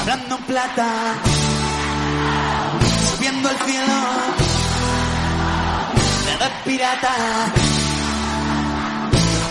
Hablando 0.00 0.36
en 0.36 0.42
plata, 0.44 1.14
subiendo 3.14 3.48
al 3.48 3.56
cielo, 3.58 3.94
de 6.26 6.36
red 6.38 6.52
pirata, 6.64 7.14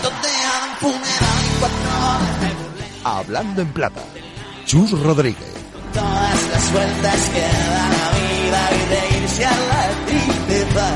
donde 0.02 0.28
hagan 0.28 0.76
funeral 0.80 1.38
cuatro 1.58 1.92
Hablando 3.04 3.62
en 3.62 3.72
plata. 3.72 4.02
Chus 4.66 4.90
Rodríguez. 4.92 5.52
todas 5.92 6.48
las 6.52 6.72
vueltas 6.72 7.30
que 7.30 7.40
da 7.40 7.88
la 7.96 8.08
vida 8.18 8.60
y 8.72 8.82
de 8.90 9.00
irse 9.22 9.44
a 9.44 9.50
la 9.50 9.88
tristeza. 10.06 10.86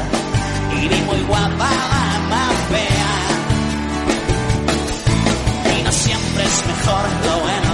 Y 0.73 0.89
ni 0.89 1.01
muy 1.03 1.21
guapa 1.23 1.71
la 1.71 2.19
más 2.31 2.55
fea. 2.71 3.15
Y 5.79 5.83
no 5.83 5.93
siempre 5.93 6.45
es 6.45 6.67
mejor 6.67 7.05
lo 7.25 7.41
bueno 7.41 7.66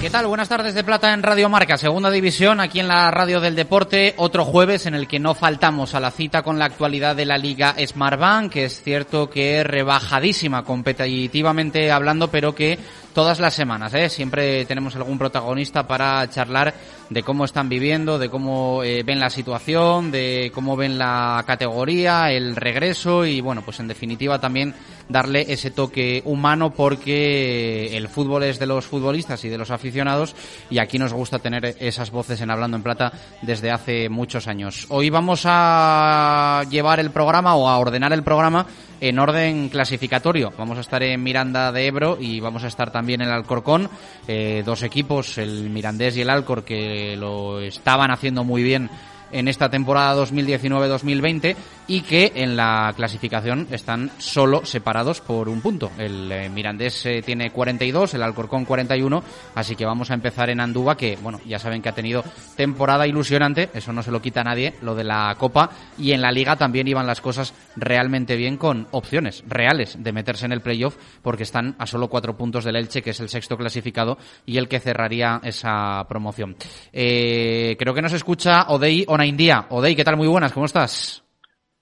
¿Qué 0.00 0.08
tal? 0.08 0.26
Buenas 0.26 0.48
tardes 0.48 0.74
de 0.74 0.82
Plata 0.82 1.12
en 1.12 1.22
Radio 1.22 1.48
Marca, 1.48 1.76
segunda 1.76 2.10
división, 2.10 2.58
aquí 2.58 2.80
en 2.80 2.88
la 2.88 3.12
Radio 3.12 3.38
del 3.38 3.54
Deporte, 3.54 4.14
otro 4.16 4.44
jueves 4.44 4.86
en 4.86 4.96
el 4.96 5.06
que 5.06 5.20
no 5.20 5.36
faltamos 5.36 5.94
a 5.94 6.00
la 6.00 6.10
cita 6.10 6.42
con 6.42 6.58
la 6.58 6.64
actualidad 6.64 7.14
de 7.14 7.26
la 7.26 7.38
Liga 7.38 7.76
Smartbank, 7.78 8.50
que 8.50 8.64
es 8.64 8.82
cierto 8.82 9.30
que 9.30 9.60
es 9.60 9.66
rebajadísima 9.66 10.64
competitivamente 10.64 11.92
hablando, 11.92 12.28
pero 12.28 12.56
que 12.56 12.76
todas 13.12 13.40
las 13.40 13.54
semanas, 13.54 13.92
¿eh? 13.94 14.08
siempre 14.08 14.64
tenemos 14.64 14.94
algún 14.96 15.18
protagonista 15.18 15.86
para 15.86 16.28
charlar 16.28 16.74
de 17.08 17.22
cómo 17.22 17.44
están 17.44 17.68
viviendo, 17.68 18.18
de 18.18 18.28
cómo 18.28 18.82
eh, 18.84 19.02
ven 19.02 19.18
la 19.18 19.30
situación, 19.30 20.10
de 20.10 20.50
cómo 20.54 20.76
ven 20.76 20.98
la 20.98 21.42
categoría, 21.46 22.30
el 22.30 22.56
regreso 22.56 23.24
y 23.24 23.40
bueno, 23.40 23.62
pues 23.62 23.80
en 23.80 23.88
definitiva 23.88 24.38
también 24.38 24.74
darle 25.08 25.46
ese 25.48 25.70
toque 25.70 26.22
humano 26.24 26.72
porque 26.72 27.96
el 27.96 28.08
fútbol 28.08 28.44
es 28.44 28.58
de 28.58 28.66
los 28.66 28.86
futbolistas 28.86 29.44
y 29.44 29.48
de 29.48 29.58
los 29.58 29.70
aficionados 29.70 30.36
y 30.70 30.78
aquí 30.78 30.98
nos 30.98 31.12
gusta 31.12 31.40
tener 31.40 31.76
esas 31.80 32.10
voces 32.10 32.40
en 32.40 32.50
Hablando 32.50 32.76
en 32.76 32.82
Plata 32.82 33.12
desde 33.42 33.70
hace 33.70 34.08
muchos 34.08 34.46
años. 34.46 34.86
Hoy 34.88 35.10
vamos 35.10 35.42
a 35.44 36.62
llevar 36.70 37.00
el 37.00 37.10
programa 37.10 37.56
o 37.56 37.68
a 37.68 37.78
ordenar 37.78 38.12
el 38.12 38.22
programa 38.22 38.66
en 39.00 39.18
orden 39.18 39.68
clasificatorio. 39.68 40.52
Vamos 40.56 40.78
a 40.78 40.82
estar 40.82 41.02
en 41.02 41.22
Miranda 41.22 41.72
de 41.72 41.86
Ebro 41.86 42.18
y 42.20 42.40
vamos 42.40 42.64
a 42.64 42.68
estar 42.68 42.90
también 42.92 43.22
en 43.22 43.28
Alcorcón. 43.28 43.88
Eh, 44.28 44.62
dos 44.64 44.82
equipos, 44.82 45.38
el 45.38 45.70
Mirandés 45.70 46.16
y 46.16 46.22
el 46.22 46.30
Alcor, 46.30 46.64
que 46.64 47.16
lo 47.16 47.60
estaban 47.60 48.10
haciendo 48.10 48.44
muy 48.44 48.62
bien 48.62 48.90
en 49.32 49.48
esta 49.48 49.68
temporada 49.68 50.20
2019-2020 50.24 51.56
y 51.86 52.02
que 52.02 52.32
en 52.36 52.56
la 52.56 52.92
clasificación 52.96 53.66
están 53.70 54.10
solo 54.18 54.64
separados 54.64 55.20
por 55.20 55.48
un 55.48 55.60
punto. 55.60 55.90
El 55.98 56.30
eh, 56.30 56.48
Mirandés 56.48 57.04
eh, 57.06 57.22
tiene 57.24 57.50
42, 57.50 58.14
el 58.14 58.22
Alcorcón 58.22 58.64
41, 58.64 59.22
así 59.56 59.74
que 59.74 59.84
vamos 59.84 60.10
a 60.10 60.14
empezar 60.14 60.50
en 60.50 60.60
Andúba, 60.60 60.96
que 60.96 61.18
bueno, 61.20 61.40
ya 61.44 61.58
saben 61.58 61.82
que 61.82 61.88
ha 61.88 61.94
tenido 61.94 62.22
temporada 62.56 63.06
ilusionante, 63.08 63.70
eso 63.74 63.92
no 63.92 64.02
se 64.02 64.12
lo 64.12 64.22
quita 64.22 64.42
a 64.42 64.44
nadie, 64.44 64.74
lo 64.82 64.94
de 64.94 65.04
la 65.04 65.34
Copa, 65.38 65.70
y 65.98 66.12
en 66.12 66.22
la 66.22 66.30
Liga 66.30 66.56
también 66.56 66.86
iban 66.86 67.06
las 67.06 67.20
cosas 67.20 67.54
realmente 67.76 68.36
bien 68.36 68.56
con 68.56 68.86
opciones 68.92 69.42
reales 69.48 69.96
de 70.00 70.12
meterse 70.12 70.46
en 70.46 70.52
el 70.52 70.60
playoff, 70.60 70.96
porque 71.22 71.42
están 71.42 71.74
a 71.78 71.86
solo 71.86 72.08
cuatro 72.08 72.36
puntos 72.36 72.64
del 72.64 72.76
Elche, 72.76 73.02
que 73.02 73.10
es 73.10 73.20
el 73.20 73.28
sexto 73.28 73.56
clasificado, 73.56 74.18
y 74.46 74.58
el 74.58 74.68
que 74.68 74.80
cerraría 74.80 75.40
esa 75.42 76.04
promoción. 76.08 76.56
Eh, 76.92 77.76
creo 77.78 77.94
que 77.94 78.02
nos 78.02 78.12
escucha 78.12 78.66
Odey 78.68 79.04
Onaindia. 79.20 79.66
Odey, 79.68 79.94
¿qué 79.94 80.02
tal? 80.02 80.16
Muy 80.16 80.28
buenas, 80.28 80.50
¿cómo 80.50 80.64
estás? 80.64 81.22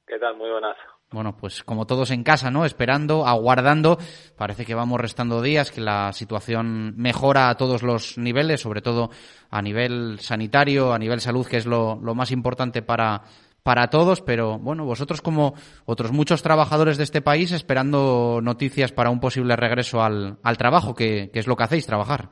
¿Qué 0.04 0.18
tal? 0.18 0.36
Muy 0.36 0.50
buenas. 0.50 0.76
Bueno, 1.12 1.36
pues 1.36 1.62
como 1.62 1.86
todos 1.86 2.10
en 2.10 2.24
casa, 2.24 2.50
¿no? 2.50 2.64
Esperando, 2.64 3.28
aguardando. 3.28 3.96
Parece 4.36 4.66
que 4.66 4.74
vamos 4.74 5.00
restando 5.00 5.40
días, 5.40 5.70
que 5.70 5.80
la 5.80 6.12
situación 6.12 6.94
mejora 6.96 7.48
a 7.48 7.56
todos 7.56 7.84
los 7.84 8.18
niveles, 8.18 8.60
sobre 8.60 8.82
todo 8.82 9.10
a 9.50 9.62
nivel 9.62 10.18
sanitario, 10.18 10.92
a 10.92 10.98
nivel 10.98 11.20
salud, 11.20 11.46
que 11.46 11.58
es 11.58 11.66
lo, 11.66 12.00
lo 12.02 12.16
más 12.16 12.32
importante 12.32 12.82
para, 12.82 13.22
para 13.62 13.88
todos. 13.88 14.20
Pero 14.20 14.58
bueno, 14.58 14.84
vosotros 14.84 15.22
como 15.22 15.54
otros 15.86 16.10
muchos 16.10 16.42
trabajadores 16.42 16.98
de 16.98 17.04
este 17.04 17.22
país, 17.22 17.52
esperando 17.52 18.40
noticias 18.42 18.90
para 18.90 19.10
un 19.10 19.20
posible 19.20 19.54
regreso 19.54 20.02
al, 20.02 20.38
al 20.42 20.58
trabajo, 20.58 20.92
que, 20.92 21.30
que 21.32 21.38
es 21.38 21.46
lo 21.46 21.54
que 21.54 21.62
hacéis, 21.62 21.86
trabajar. 21.86 22.30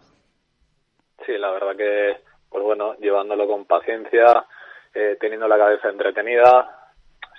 Sí, 1.24 1.32
la 1.38 1.52
verdad 1.52 1.76
que, 1.76 2.16
pues 2.50 2.64
bueno, 2.64 2.94
llevándolo 2.96 3.46
con 3.46 3.66
paciencia, 3.66 4.44
eh, 4.96 5.18
teniendo 5.20 5.46
la 5.46 5.58
cabeza 5.58 5.90
entretenida. 5.90 6.88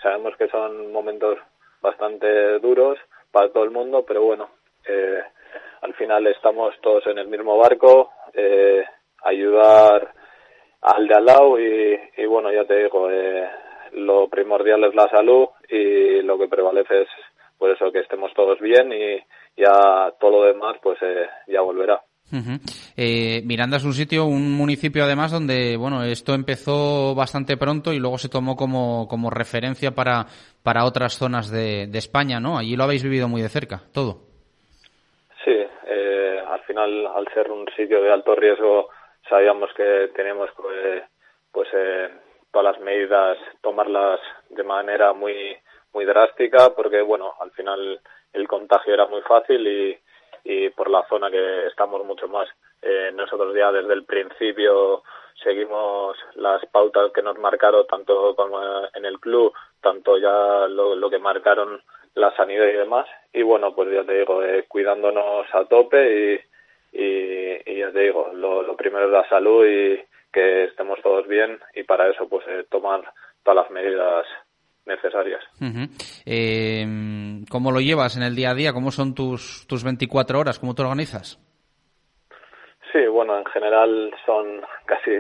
Sabemos 0.02 0.38
que 0.38 0.48
son 0.48 0.92
momentos 0.92 1.40
bastante 1.82 2.60
duros 2.60 3.00
para 3.32 3.50
todo 3.52 3.64
el 3.64 3.72
mundo, 3.72 4.06
pero 4.08 4.22
bueno, 4.22 4.50
eh, 4.88 5.24
al 5.82 5.94
final 5.96 6.28
estamos 6.28 6.76
todos 6.82 7.08
en 7.08 7.18
el 7.18 7.28
mismo 7.28 7.58
barco, 7.58 8.12
eh, 8.34 8.86
ayudar 9.24 10.14
al 10.82 11.08
de 11.08 11.16
al 11.16 11.26
lado 11.26 11.60
y, 11.60 12.00
y 12.18 12.26
bueno, 12.28 12.52
ya 12.52 12.64
te 12.66 12.84
digo, 12.84 13.10
eh, 13.10 13.50
lo 13.94 14.28
primordial 14.28 14.84
es 14.84 14.94
la 14.94 15.10
salud 15.10 15.48
y 15.68 16.22
lo 16.22 16.38
que 16.38 16.48
prevalece 16.48 17.02
es 17.02 17.10
pues 17.58 17.74
eso, 17.74 17.92
que 17.92 18.00
estemos 18.00 18.32
todos 18.36 18.60
bien 18.60 18.94
y 18.94 19.18
ya 19.60 20.14
todo 20.20 20.32
lo 20.32 20.44
demás 20.44 20.78
pues 20.84 21.00
eh, 21.02 21.28
ya 21.48 21.62
volverá. 21.62 22.04
Uh-huh. 22.30 22.60
eh, 22.98 23.42
Miranda 23.46 23.78
es 23.78 23.86
un 23.86 23.94
sitio, 23.94 24.26
un 24.26 24.52
municipio 24.52 25.06
además 25.06 25.32
donde, 25.32 25.78
bueno, 25.78 26.04
esto 26.04 26.34
empezó 26.34 27.16
bastante 27.16 27.56
pronto 27.56 27.94
y 27.94 28.00
luego 28.00 28.18
se 28.18 28.28
tomó 28.28 28.58
como, 28.58 29.08
como 29.08 29.30
referencia 29.30 29.92
para, 29.92 30.26
para 30.62 30.84
otras 30.84 31.18
zonas 31.18 31.50
de, 31.50 31.90
España, 31.94 32.40
¿no? 32.40 32.58
Allí 32.58 32.76
lo 32.76 32.84
habéis 32.84 33.04
vivido 33.04 33.30
muy 33.30 33.42
de 33.42 33.50
cerca, 33.50 33.82
todo. 33.94 34.20
Sí, 35.46 35.56
eh, 35.88 36.44
al 36.46 36.60
final, 36.62 37.08
al 37.08 37.28
ser 37.34 37.50
un 37.50 37.66
sitio 37.78 38.02
de 38.02 38.12
alto 38.12 38.36
riesgo, 38.36 38.90
sabíamos 39.30 39.70
que 39.76 40.12
teníamos 40.14 40.50
pues, 40.58 41.04
pues 41.52 41.70
eh, 41.74 42.10
todas 42.52 42.76
las 42.76 42.84
medidas, 42.84 43.38
tomarlas 43.62 44.20
de 44.50 44.64
manera 44.64 45.14
muy, 45.14 45.56
muy 45.94 46.04
drástica, 46.04 46.76
porque 46.76 47.02
bueno, 47.02 47.34
al 47.40 47.52
final 47.52 48.02
el 48.34 48.48
contagio 48.48 48.94
era 48.94 49.08
muy 49.08 49.22
fácil 49.22 49.66
y, 49.66 49.98
y 50.50 50.70
por 50.70 50.90
la 50.90 51.06
zona 51.10 51.30
que 51.30 51.68
estamos 51.68 52.06
mucho 52.06 52.30
más. 52.30 52.48
Eh, 52.82 53.12
nosotros 53.14 53.54
ya 53.54 53.70
desde 53.70 53.94
el 53.94 54.06
principio 54.06 55.04
seguimos 55.44 56.18
las 56.36 56.66
pautas 56.68 57.12
que 57.12 57.22
nos 57.22 57.38
marcaron 57.38 57.86
tanto 57.86 58.34
como 58.34 58.62
en 58.94 59.06
el 59.06 59.20
club, 59.20 59.54
tanto 59.82 60.18
ya 60.18 60.68
lo, 60.70 61.10
que 61.10 61.20
marcaron 61.20 61.82
la 62.16 62.34
sanidad 62.38 62.66
y 62.66 62.78
demás. 62.78 63.08
Y 63.34 63.42
bueno, 63.42 63.76
pues 63.76 63.92
ya 63.92 64.06
te 64.06 64.20
digo, 64.20 64.42
eh, 64.42 64.64
cuidándonos 64.70 65.54
a 65.54 65.66
tope 65.66 66.40
y, 66.94 66.98
y, 66.98 67.74
y, 67.74 67.80
ya 67.80 67.92
te 67.92 68.00
digo, 68.00 68.32
lo, 68.34 68.62
lo, 68.62 68.78
primero 68.78 69.08
es 69.08 69.12
la 69.12 69.28
salud 69.28 69.66
y 69.66 70.02
que 70.32 70.64
estemos 70.64 71.02
todos 71.02 71.28
bien 71.28 71.60
y 71.76 71.84
para 71.84 72.08
eso 72.10 72.30
pues 72.30 72.48
eh, 72.48 72.66
tomar 72.70 73.02
todas 73.44 73.64
las 73.64 73.72
medidas 73.72 74.26
necesarias. 74.88 75.44
Uh 75.62 75.66
-huh. 75.66 75.90
eh, 76.26 76.86
¿Cómo 77.52 77.72
lo 77.72 77.80
llevas 77.80 78.18
en 78.18 78.24
el 78.24 78.36
día 78.36 78.52
a 78.52 78.56
día? 78.56 78.74
¿Cómo 78.74 78.92
son 78.92 79.14
tus, 79.14 79.68
tus 79.68 79.84
24 79.84 80.40
horas? 80.40 80.60
¿Cómo 80.60 80.74
te 80.74 80.82
organizas? 80.82 81.40
Sí, 82.92 83.06
bueno, 83.08 83.38
en 83.38 83.46
general 83.46 84.14
son 84.26 84.62
casi 84.86 85.12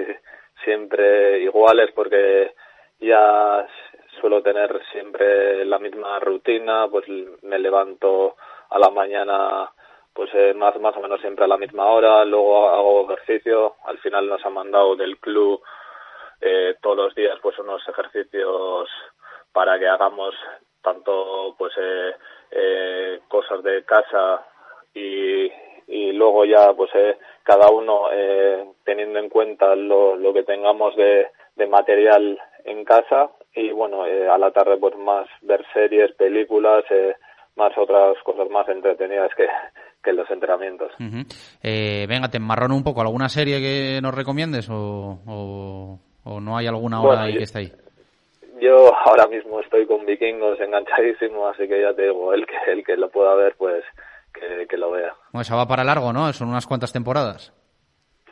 siempre 0.63 1.41
iguales 1.41 1.91
porque 1.93 2.53
ya 2.99 3.67
suelo 4.19 4.41
tener 4.41 4.81
siempre 4.91 5.65
la 5.65 5.79
misma 5.79 6.19
rutina, 6.19 6.87
pues 6.89 7.05
me 7.43 7.59
levanto 7.59 8.35
a 8.69 8.79
la 8.79 8.89
mañana 8.89 9.69
pues 10.13 10.31
eh, 10.33 10.53
más, 10.55 10.79
más 10.79 10.97
o 10.97 10.99
menos 10.99 11.21
siempre 11.21 11.45
a 11.45 11.47
la 11.47 11.57
misma 11.57 11.85
hora, 11.85 12.25
luego 12.25 12.69
hago 12.69 13.13
ejercicio, 13.13 13.75
al 13.85 13.99
final 13.99 14.27
nos 14.27 14.43
han 14.43 14.53
mandado 14.53 14.95
del 14.95 15.19
club 15.19 15.61
eh, 16.41 16.75
todos 16.81 16.97
los 16.97 17.15
días 17.15 17.37
pues 17.41 17.57
unos 17.59 17.87
ejercicios 17.87 18.89
para 19.57 19.79
que 19.79 19.87
hagamos 19.87 20.35
tanto 20.83 21.55
pues 21.57 21.73
eh, 21.81 22.11
eh, 22.51 23.19
cosas 23.27 23.63
de 23.63 23.83
casa 23.85 24.45
y, 24.93 25.51
y 25.87 26.11
luego 26.11 26.45
ya 26.45 26.73
pues 26.73 26.91
eh, 26.93 27.17
cada 27.41 27.71
uno 27.71 28.03
eh, 28.13 28.63
teniendo 28.85 29.17
en 29.17 29.29
cuenta 29.29 29.75
lo, 29.75 30.15
lo 30.15 30.31
que 30.31 30.43
tengamos 30.43 30.95
de, 30.95 31.29
de 31.55 31.65
material 31.65 32.39
en 32.65 32.85
casa 32.85 33.31
y 33.55 33.71
bueno 33.71 34.05
eh, 34.05 34.29
a 34.29 34.37
la 34.37 34.51
tarde 34.51 34.77
pues 34.77 34.95
más 34.95 35.27
ver 35.41 35.65
series 35.73 36.11
películas 36.11 36.83
eh, 36.91 37.15
más 37.55 37.75
otras 37.79 38.15
cosas 38.23 38.51
más 38.51 38.69
entretenidas 38.69 39.31
que, 39.35 39.47
que 40.03 40.13
los 40.13 40.29
entrenamientos. 40.29 40.91
Uh 40.99 41.03
-huh. 41.03 42.07
venga, 42.07 42.29
te 42.29 42.37
enmarrono 42.37 42.75
un 42.75 42.83
poco. 42.83 43.01
¿Alguna 43.01 43.27
serie 43.27 43.59
que 43.59 43.99
nos 44.03 44.13
recomiendes 44.13 44.69
o, 44.69 45.17
o, 45.25 45.99
o 46.25 46.39
no 46.39 46.55
hay 46.55 46.67
alguna 46.67 47.01
hora 47.01 47.07
bueno, 47.07 47.23
ahí 47.23 47.33
yo, 47.33 47.37
que 47.39 47.43
está 47.45 47.57
ahí? 47.57 47.71
Yo 48.59 48.95
ahora 48.95 49.27
mismo 49.27 49.59
estoy 49.59 49.85
con 49.85 50.05
vikingos 50.05 50.59
enganchadísimo, 50.59 51.47
así 51.47 51.67
que 51.67 51.81
ya 51.81 51.93
te 51.93 52.03
digo, 52.03 52.33
el 52.33 52.45
que, 52.45 52.55
el 52.71 52.83
que 52.83 52.97
lo 52.97 53.09
pueda 53.09 53.35
ver, 53.35 53.55
pues 53.57 53.83
que, 54.33 54.67
que 54.67 54.77
lo 54.77 54.91
vea. 54.91 55.13
Bueno, 55.31 55.41
esa 55.41 55.55
va 55.55 55.67
para 55.67 55.83
largo, 55.83 56.11
¿no? 56.13 56.31
Son 56.33 56.49
unas 56.49 56.65
cuantas 56.65 56.93
temporadas. 56.93 57.53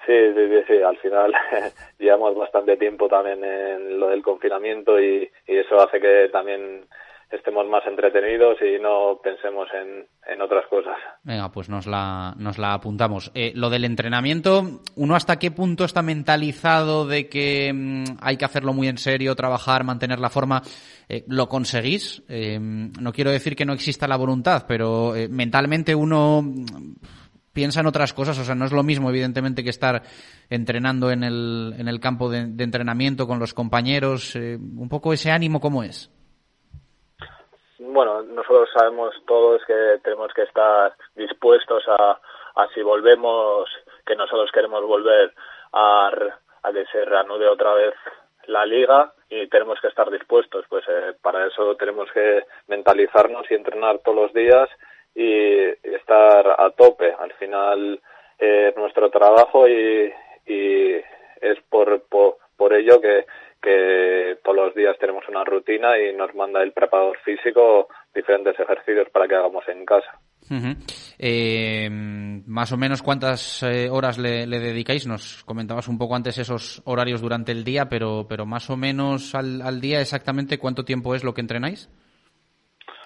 Sí, 0.06 0.34
sí, 0.36 0.64
sí, 0.68 0.82
al 0.84 0.98
final 0.98 1.34
llevamos 2.00 2.36
bastante 2.36 2.78
tiempo 2.78 3.08
también 3.08 3.44
en 3.44 4.00
lo 4.00 4.10
del 4.10 4.22
confinamiento 4.22 5.00
y, 5.00 5.30
y 5.48 5.58
eso 5.58 5.80
hace 5.82 6.00
que 6.00 6.30
también 6.32 6.86
estemos 7.36 7.68
más 7.68 7.86
entretenidos 7.86 8.58
y 8.62 8.82
no 8.82 9.20
pensemos 9.24 9.68
en, 9.74 10.08
en 10.32 10.42
otras 10.42 10.66
cosas. 10.68 10.96
Venga, 11.24 11.52
pues 11.52 11.70
nos 11.70 11.88
la, 11.88 12.34
nos 12.38 12.58
la 12.58 12.74
apuntamos. 12.74 13.32
Eh, 13.34 13.52
lo 13.56 13.70
del 13.70 13.86
entrenamiento, 13.86 14.82
¿uno 14.96 15.16
hasta 15.16 15.38
qué 15.38 15.52
punto 15.52 15.86
está 15.86 16.02
mentalizado 16.02 17.06
de 17.06 17.30
que 17.30 17.72
mm, 17.74 18.04
hay 18.22 18.38
que 18.38 18.46
hacerlo 18.46 18.74
muy 18.74 18.88
en 18.88 18.98
serio, 18.98 19.36
trabajar, 19.36 19.84
mantener 19.84 20.20
la 20.20 20.30
forma? 20.30 20.62
Eh, 21.08 21.24
¿Lo 21.28 21.48
conseguís? 21.48 22.24
Eh, 22.28 22.60
no 22.60 23.14
quiero 23.14 23.32
decir 23.32 23.56
que 23.56 23.66
no 23.66 23.74
exista 23.74 24.08
la 24.08 24.18
voluntad, 24.18 24.66
pero 24.68 25.14
mentalmente 25.30 25.94
uno 25.94 26.42
mm, 26.42 26.96
piensa 27.54 27.80
en 27.82 27.88
otras 27.88 28.14
cosas, 28.14 28.38
o 28.40 28.44
sea, 28.44 28.56
no 28.56 28.66
es 28.66 28.72
lo 28.72 28.84
mismo, 28.84 29.10
evidentemente, 29.10 29.64
que 29.64 29.70
estar 29.70 30.02
entrenando 30.50 31.12
en 31.12 31.24
el, 31.24 31.76
en 31.78 31.88
el 31.88 32.00
campo 32.00 32.30
de, 32.30 32.48
de 32.48 32.64
entrenamiento 32.64 33.28
con 33.28 33.40
los 33.40 33.54
compañeros. 33.54 34.36
un 34.36 34.90
poco 34.90 35.14
ese 35.14 35.32
ánimo, 35.32 35.60
¿cómo 35.60 35.84
es? 35.84 36.12
Bueno, 37.96 38.22
nosotros 38.24 38.70
sabemos 38.78 39.16
todos 39.26 39.64
que 39.66 40.00
tenemos 40.04 40.32
que 40.34 40.44
estar 40.44 40.94
dispuestos 41.16 41.82
a, 41.88 42.20
a 42.56 42.68
si 42.74 42.82
volvemos, 42.82 43.70
que 44.06 44.18
nosotros 44.18 44.52
queremos 44.52 44.84
volver 44.84 45.34
a, 45.72 46.12
a 46.64 46.74
que 46.74 46.86
se 46.88 47.06
reanude 47.06 47.48
otra 47.48 47.74
vez 47.74 47.94
la 48.48 48.66
liga 48.66 49.14
y 49.30 49.48
tenemos 49.48 49.80
que 49.80 49.88
estar 49.88 50.12
dispuestos. 50.12 50.66
Pues 50.68 50.84
eh, 50.90 51.14
para 51.22 51.48
eso 51.48 51.76
tenemos 51.78 52.12
que 52.12 52.44
mentalizarnos 52.68 53.50
y 53.50 53.54
entrenar 53.56 54.00
todos 54.00 54.18
los 54.18 54.34
días 54.34 54.70
y, 55.16 55.74
estar 55.96 56.48
a 56.60 56.70
tope. 56.72 57.16
Al 57.18 57.32
final 57.34 58.02
eh, 58.38 58.74
nuestro 58.76 59.10
trabajo 59.10 59.70
y, 59.70 60.14
y 60.46 60.96
es 61.42 61.60
por, 61.70 62.02
por, 62.10 62.38
por 62.58 62.74
ello 62.74 63.00
que, 63.00 63.26
que 63.66 64.38
todos 64.44 64.56
los 64.56 64.76
días 64.76 64.98
tenemos 65.00 65.28
una 65.28 65.44
rutina 65.44 65.98
y 66.00 66.16
nos 66.16 66.34
manda 66.36 66.64
el 66.64 66.72
preparador 66.72 67.18
físico 67.26 67.90
diferentes 68.14 68.58
ejercicios 68.58 69.10
para 69.10 69.28
que 69.28 69.36
hagamos 69.36 69.68
en 69.68 69.86
casa. 69.86 70.20
eh, 71.20 71.90
más 71.92 72.72
o 72.72 72.78
menos 72.78 73.02
cuántas 73.02 73.64
eh, 73.64 73.90
horas 73.90 74.18
le, 74.18 74.48
le, 74.48 74.60
dedicáis. 74.60 75.08
Nos 75.08 75.44
comentabas 75.44 75.88
un 75.88 75.98
poco 75.98 76.16
antes 76.16 76.38
esos 76.38 76.82
horarios 76.86 77.22
durante 77.22 77.52
el 77.52 77.64
día, 77.64 77.90
pero, 77.90 78.26
pero 78.30 78.46
más 78.46 78.70
o 78.70 78.78
menos 78.78 79.36
al, 79.36 79.62
al 79.62 79.82
día 79.82 80.00
exactamente 80.00 80.60
cuánto 80.60 80.86
tiempo 80.86 81.16
es 81.16 81.24
lo 81.24 81.34
que 81.34 81.42
entrenáis. 81.42 81.90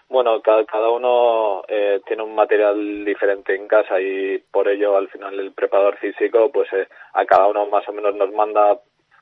Bueno, 0.10 0.42
cada, 0.42 0.66
cada 0.66 0.90
uno 0.90 1.64
eh, 1.68 2.02
tiene 2.08 2.24
un 2.24 2.34
material 2.34 3.06
diferente 3.06 3.56
en 3.56 3.68
casa 3.68 4.02
y 4.02 4.40
por 4.52 4.68
ello 4.68 4.98
al 4.98 5.08
final 5.10 5.40
el 5.40 5.54
preparador 5.54 5.98
físico 5.98 6.52
pues 6.52 6.68
eh, 6.74 6.88
a 7.14 7.26
cada 7.26 7.46
uno 7.46 7.68
más 7.68 7.88
o 7.88 7.94
menos 7.94 8.16
nos 8.16 8.32
manda 8.34 8.80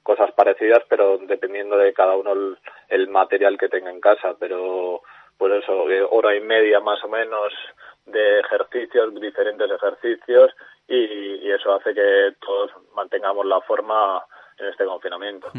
cosas 0.07 0.31
parecidas, 0.31 0.83
pero 0.87 1.17
dependiendo 1.17 1.75
de 1.77 1.91
cada 1.91 2.15
uno 2.15 2.31
el, 2.31 2.57
el 2.87 3.09
material 3.09 3.57
que 3.57 3.67
tenga 3.67 3.91
en 3.91 3.99
casa. 3.99 4.35
Pero 4.39 5.01
pues 5.37 5.51
eso, 5.61 5.91
eh, 5.91 6.01
hora 6.09 6.33
y 6.33 6.39
media 6.39 6.79
más 6.79 7.03
o 7.03 7.09
menos 7.09 7.51
de 8.05 8.39
ejercicios, 8.39 9.13
diferentes 9.19 9.69
ejercicios, 9.69 10.51
y, 10.87 11.45
y 11.45 11.51
eso 11.51 11.75
hace 11.75 11.93
que 11.93 12.35
todos 12.39 12.71
mantengamos 12.95 13.45
la 13.45 13.59
forma 13.67 14.23
en 14.57 14.67
este 14.67 14.85
confinamiento. 14.85 15.51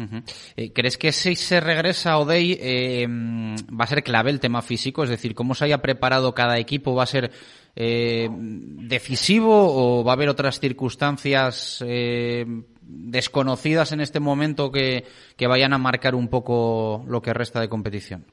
Eh, 0.57 0.73
¿Crees 0.73 0.97
que 0.97 1.11
si 1.11 1.35
se 1.35 1.61
regresa 1.61 2.13
a 2.13 2.19
Odey 2.19 2.57
eh, 2.59 3.07
va 3.07 3.83
a 3.83 3.87
ser 3.87 4.01
clave 4.03 4.31
el 4.31 4.39
tema 4.39 4.61
físico? 4.61 5.03
Es 5.03 5.09
decir, 5.09 5.35
¿cómo 5.35 5.53
se 5.53 5.65
haya 5.65 5.77
preparado 5.77 6.33
cada 6.33 6.57
equipo 6.57 6.95
va 6.95 7.03
a 7.03 7.05
ser 7.05 7.29
eh, 7.75 8.27
decisivo 8.29 9.53
o 9.53 10.03
va 10.03 10.11
a 10.11 10.15
haber 10.15 10.27
otras 10.27 10.59
circunstancias 10.59 11.81
eh, 11.87 12.45
desconocidas 12.89 13.91
en 13.91 14.01
este 14.01 14.19
momento 14.19 14.71
que, 14.71 15.03
que 15.37 15.47
vayan 15.47 15.73
a 15.73 15.77
marcar 15.77 16.15
un 16.15 16.29
poco 16.29 17.03
lo 17.07 17.21
que 17.21 17.33
resta 17.33 17.61
de 17.61 17.69
competición? 17.69 18.25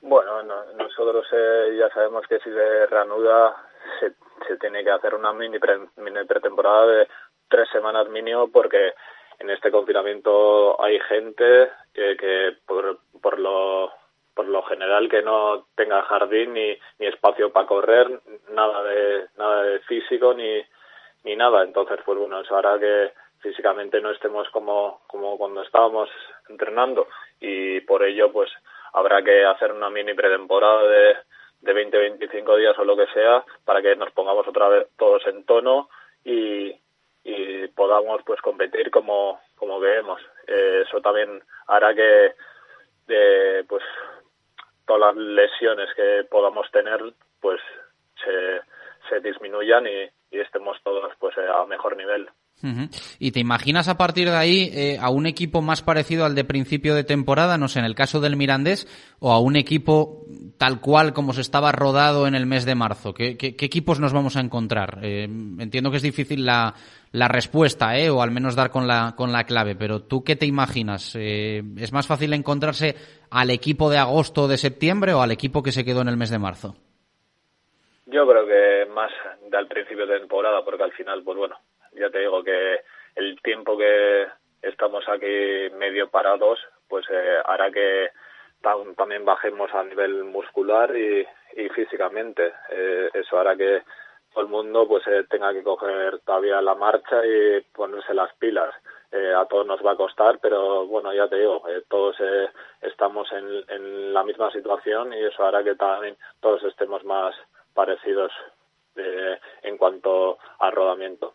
Bueno, 0.00 0.42
no, 0.42 0.64
nosotros 0.74 1.24
eh, 1.32 1.76
ya 1.78 1.88
sabemos 1.90 2.26
que 2.26 2.38
si 2.40 2.50
se 2.50 2.86
reanuda 2.86 3.54
se, 4.00 4.12
se 4.48 4.56
tiene 4.58 4.82
que 4.82 4.90
hacer 4.90 5.14
una 5.14 5.32
mini, 5.32 5.58
mini 5.96 6.24
pretemporada 6.26 6.86
de 6.86 7.08
tres 7.48 7.68
semanas 7.70 8.08
mínimo 8.08 8.50
porque 8.50 8.94
en 9.38 9.50
este 9.50 9.70
confinamiento 9.70 10.82
hay 10.82 10.98
gente 11.00 11.70
que, 11.94 12.16
que 12.16 12.56
por, 12.66 12.98
por 13.20 13.38
lo 13.38 13.90
por 14.34 14.46
lo 14.46 14.62
general 14.62 15.10
que 15.10 15.20
no 15.20 15.66
tenga 15.74 16.02
jardín 16.04 16.54
ni, 16.54 16.74
ni 16.98 17.06
espacio 17.06 17.52
para 17.52 17.66
correr, 17.66 18.08
nada 18.50 18.82
de 18.82 19.26
nada 19.36 19.62
de 19.64 19.80
físico 19.80 20.32
ni 20.32 20.62
ni 21.24 21.36
nada. 21.36 21.62
Entonces, 21.62 21.98
pues 22.04 22.18
bueno, 22.18 22.40
eso 22.40 22.56
hará 22.56 22.78
que 22.78 23.12
físicamente 23.42 24.00
no 24.00 24.10
estemos 24.10 24.48
como 24.50 25.02
como 25.06 25.36
cuando 25.36 25.62
estábamos 25.62 26.08
entrenando 26.48 27.08
y 27.40 27.80
por 27.80 28.04
ello 28.04 28.32
pues 28.32 28.50
habrá 28.92 29.22
que 29.22 29.44
hacer 29.44 29.72
una 29.72 29.90
mini 29.90 30.14
pretemporada 30.14 30.84
de 30.84 31.16
de 31.60 31.72
20 31.72 31.98
25 31.98 32.56
días 32.56 32.78
o 32.78 32.84
lo 32.84 32.96
que 32.96 33.06
sea 33.08 33.44
para 33.64 33.82
que 33.82 33.96
nos 33.96 34.12
pongamos 34.12 34.46
otra 34.46 34.68
vez 34.68 34.86
todos 34.96 35.26
en 35.26 35.44
tono 35.44 35.88
y, 36.24 36.72
y 37.24 37.66
podamos 37.68 38.22
pues 38.24 38.40
competir 38.40 38.90
como 38.90 39.40
como 39.56 39.80
queremos 39.80 40.20
eh, 40.46 40.84
eso 40.86 41.00
también 41.00 41.42
hará 41.66 41.94
que 41.94 42.34
eh, 43.08 43.64
pues 43.68 43.82
todas 44.86 45.14
las 45.14 45.16
lesiones 45.16 45.88
que 45.94 46.24
podamos 46.30 46.70
tener 46.70 47.00
pues 47.40 47.60
se, 48.24 48.60
se 49.08 49.20
disminuyan 49.20 49.86
y, 49.86 50.10
y 50.32 50.40
estemos 50.40 50.76
todos 50.82 51.12
pues 51.20 51.34
a 51.36 51.66
mejor 51.66 51.96
nivel. 51.96 52.28
¿Y 53.18 53.32
te 53.32 53.40
imaginas 53.40 53.88
a 53.88 53.96
partir 53.96 54.30
de 54.30 54.36
ahí 54.36 54.70
eh, 54.72 54.98
a 55.00 55.10
un 55.10 55.26
equipo 55.26 55.62
más 55.62 55.82
parecido 55.82 56.24
al 56.24 56.36
de 56.36 56.44
principio 56.44 56.94
de 56.94 57.02
temporada, 57.02 57.58
no 57.58 57.66
sé, 57.66 57.80
en 57.80 57.84
el 57.84 57.96
caso 57.96 58.20
del 58.20 58.36
Mirandés, 58.36 58.86
o 59.18 59.32
a 59.32 59.40
un 59.40 59.56
equipo 59.56 60.24
tal 60.58 60.80
cual 60.80 61.12
como 61.12 61.32
se 61.32 61.40
estaba 61.40 61.72
rodado 61.72 62.28
en 62.28 62.36
el 62.36 62.46
mes 62.46 62.64
de 62.64 62.76
marzo? 62.76 63.14
¿Qué, 63.14 63.36
qué, 63.36 63.56
qué 63.56 63.66
equipos 63.66 63.98
nos 63.98 64.12
vamos 64.12 64.36
a 64.36 64.40
encontrar? 64.40 65.00
Eh, 65.02 65.24
entiendo 65.24 65.90
que 65.90 65.96
es 65.96 66.04
difícil 66.04 66.46
la, 66.46 66.74
la 67.10 67.26
respuesta, 67.26 67.98
¿eh? 67.98 68.10
o 68.10 68.22
al 68.22 68.30
menos 68.30 68.54
dar 68.54 68.70
con 68.70 68.86
la, 68.86 69.14
con 69.16 69.32
la 69.32 69.44
clave, 69.44 69.74
pero 69.74 70.02
¿tú 70.02 70.22
qué 70.22 70.36
te 70.36 70.46
imaginas? 70.46 71.16
Eh, 71.16 71.62
¿Es 71.76 71.92
más 71.92 72.06
fácil 72.06 72.32
encontrarse 72.32 72.94
al 73.30 73.50
equipo 73.50 73.90
de 73.90 73.98
agosto 73.98 74.42
o 74.42 74.48
de 74.48 74.56
septiembre 74.56 75.14
o 75.14 75.20
al 75.20 75.32
equipo 75.32 75.64
que 75.64 75.72
se 75.72 75.84
quedó 75.84 76.00
en 76.02 76.08
el 76.08 76.16
mes 76.16 76.30
de 76.30 76.38
marzo? 76.38 76.76
Yo 78.12 78.26
creo 78.26 78.46
que 78.46 78.90
más 78.92 79.10
del 79.48 79.66
principio 79.68 80.06
de 80.06 80.18
temporada, 80.18 80.62
porque 80.62 80.82
al 80.82 80.92
final, 80.92 81.22
pues 81.24 81.38
bueno, 81.38 81.56
ya 81.92 82.10
te 82.10 82.18
digo 82.18 82.44
que 82.44 82.82
el 83.16 83.40
tiempo 83.40 83.74
que 83.78 84.26
estamos 84.60 85.08
aquí 85.08 85.70
medio 85.78 86.10
parados, 86.10 86.58
pues 86.88 87.06
eh, 87.10 87.38
hará 87.42 87.70
que 87.70 88.10
tam 88.60 88.94
también 88.96 89.24
bajemos 89.24 89.72
a 89.72 89.82
nivel 89.84 90.24
muscular 90.24 90.94
y, 90.94 91.26
físicamente. 91.74 92.52
Eh, 92.68 93.08
eso 93.14 93.38
hará 93.38 93.56
que 93.56 93.82
todo 94.34 94.44
el 94.44 94.50
mundo 94.50 94.86
pues 94.86 95.06
eh, 95.06 95.24
tenga 95.30 95.54
que 95.54 95.62
coger 95.62 96.18
todavía 96.20 96.60
la 96.60 96.74
marcha 96.74 97.24
y 97.24 97.62
ponerse 97.72 98.12
las 98.12 98.34
pilas. 98.34 98.74
Eh, 99.10 99.34
a 99.34 99.46
todos 99.46 99.66
nos 99.66 99.84
va 99.84 99.92
a 99.92 99.96
costar, 99.96 100.38
pero 100.40 100.86
bueno, 100.86 101.14
ya 101.14 101.28
te 101.28 101.36
digo, 101.36 101.66
eh, 101.68 101.82
todos 101.88 102.16
eh, 102.20 102.48
estamos 102.82 103.28
en 103.32 104.12
la 104.12 104.22
misma 104.22 104.50
situación 104.50 105.12
y 105.12 105.24
eso 105.24 105.44
hará 105.44 105.62
que 105.64 105.74
también 105.74 106.16
todos 106.40 106.62
estemos 106.64 107.04
más 107.04 107.34
parecidos 107.74 108.32
eh, 108.96 109.38
en 109.62 109.76
cuanto 109.76 110.38
al 110.58 110.72
rodamiento. 110.72 111.34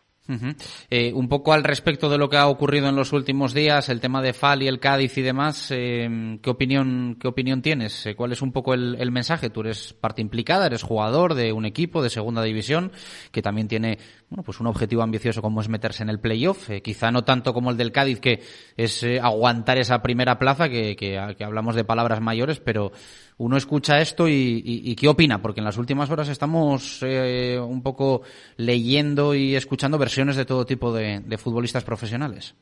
Eh, 0.90 1.12
un 1.14 1.26
poco 1.28 1.54
al 1.54 1.64
respecto 1.64 2.10
de 2.10 2.18
lo 2.18 2.28
que 2.28 2.36
ha 2.36 2.48
ocurrido 2.48 2.88
en 2.88 2.96
los 2.96 3.14
últimos 3.14 3.54
días, 3.54 3.88
el 3.88 4.00
tema 4.00 4.20
de 4.20 4.34
Fal 4.34 4.62
y 4.62 4.68
el 4.68 4.78
Cádiz 4.78 5.16
y 5.16 5.22
demás, 5.22 5.70
eh, 5.70 6.38
¿qué 6.42 6.50
opinión 6.50 7.16
qué 7.18 7.28
opinión 7.28 7.62
tienes? 7.62 8.04
Eh, 8.04 8.14
¿Cuál 8.14 8.32
es 8.32 8.42
un 8.42 8.52
poco 8.52 8.74
el, 8.74 8.96
el, 9.00 9.10
mensaje? 9.10 9.48
Tú 9.48 9.62
eres 9.62 9.94
parte 9.94 10.20
implicada, 10.20 10.66
eres 10.66 10.82
jugador 10.82 11.32
de 11.32 11.52
un 11.52 11.64
equipo 11.64 12.02
de 12.02 12.10
segunda 12.10 12.42
división 12.42 12.92
que 13.32 13.40
también 13.40 13.68
tiene 13.68 13.98
bueno, 14.30 14.42
pues 14.42 14.60
un 14.60 14.66
objetivo 14.66 15.02
ambicioso 15.02 15.40
como 15.40 15.60
es 15.60 15.68
meterse 15.70 16.02
en 16.02 16.10
el 16.10 16.20
playoff, 16.20 16.68
eh, 16.68 16.82
quizá 16.82 17.10
no 17.10 17.24
tanto 17.24 17.54
como 17.54 17.70
el 17.70 17.78
del 17.78 17.92
Cádiz 17.92 18.20
que 18.20 18.40
es 18.76 19.02
eh, 19.02 19.18
aguantar 19.20 19.78
esa 19.78 20.02
primera 20.02 20.38
plaza, 20.38 20.68
que, 20.68 20.96
que, 20.96 21.18
hablamos 21.18 21.74
de 21.74 21.84
palabras 21.84 22.20
mayores, 22.20 22.60
pero 22.60 22.92
uno 23.38 23.56
escucha 23.56 24.00
esto 24.00 24.28
y, 24.28 24.94
qué 24.96 25.08
opina, 25.08 25.40
porque 25.40 25.60
en 25.60 25.64
las 25.64 25.78
últimas 25.78 26.10
horas 26.10 26.28
estamos 26.28 27.02
eh, 27.02 27.58
un 27.58 27.82
poco 27.82 28.22
leyendo 28.58 29.34
y 29.34 29.56
escuchando 29.56 29.96
versiones 29.96 30.36
de 30.36 30.44
todo 30.44 30.66
tipo 30.66 30.92
de, 30.92 31.20
de 31.24 31.38
futbolistas 31.38 31.84
profesionales. 31.84 32.54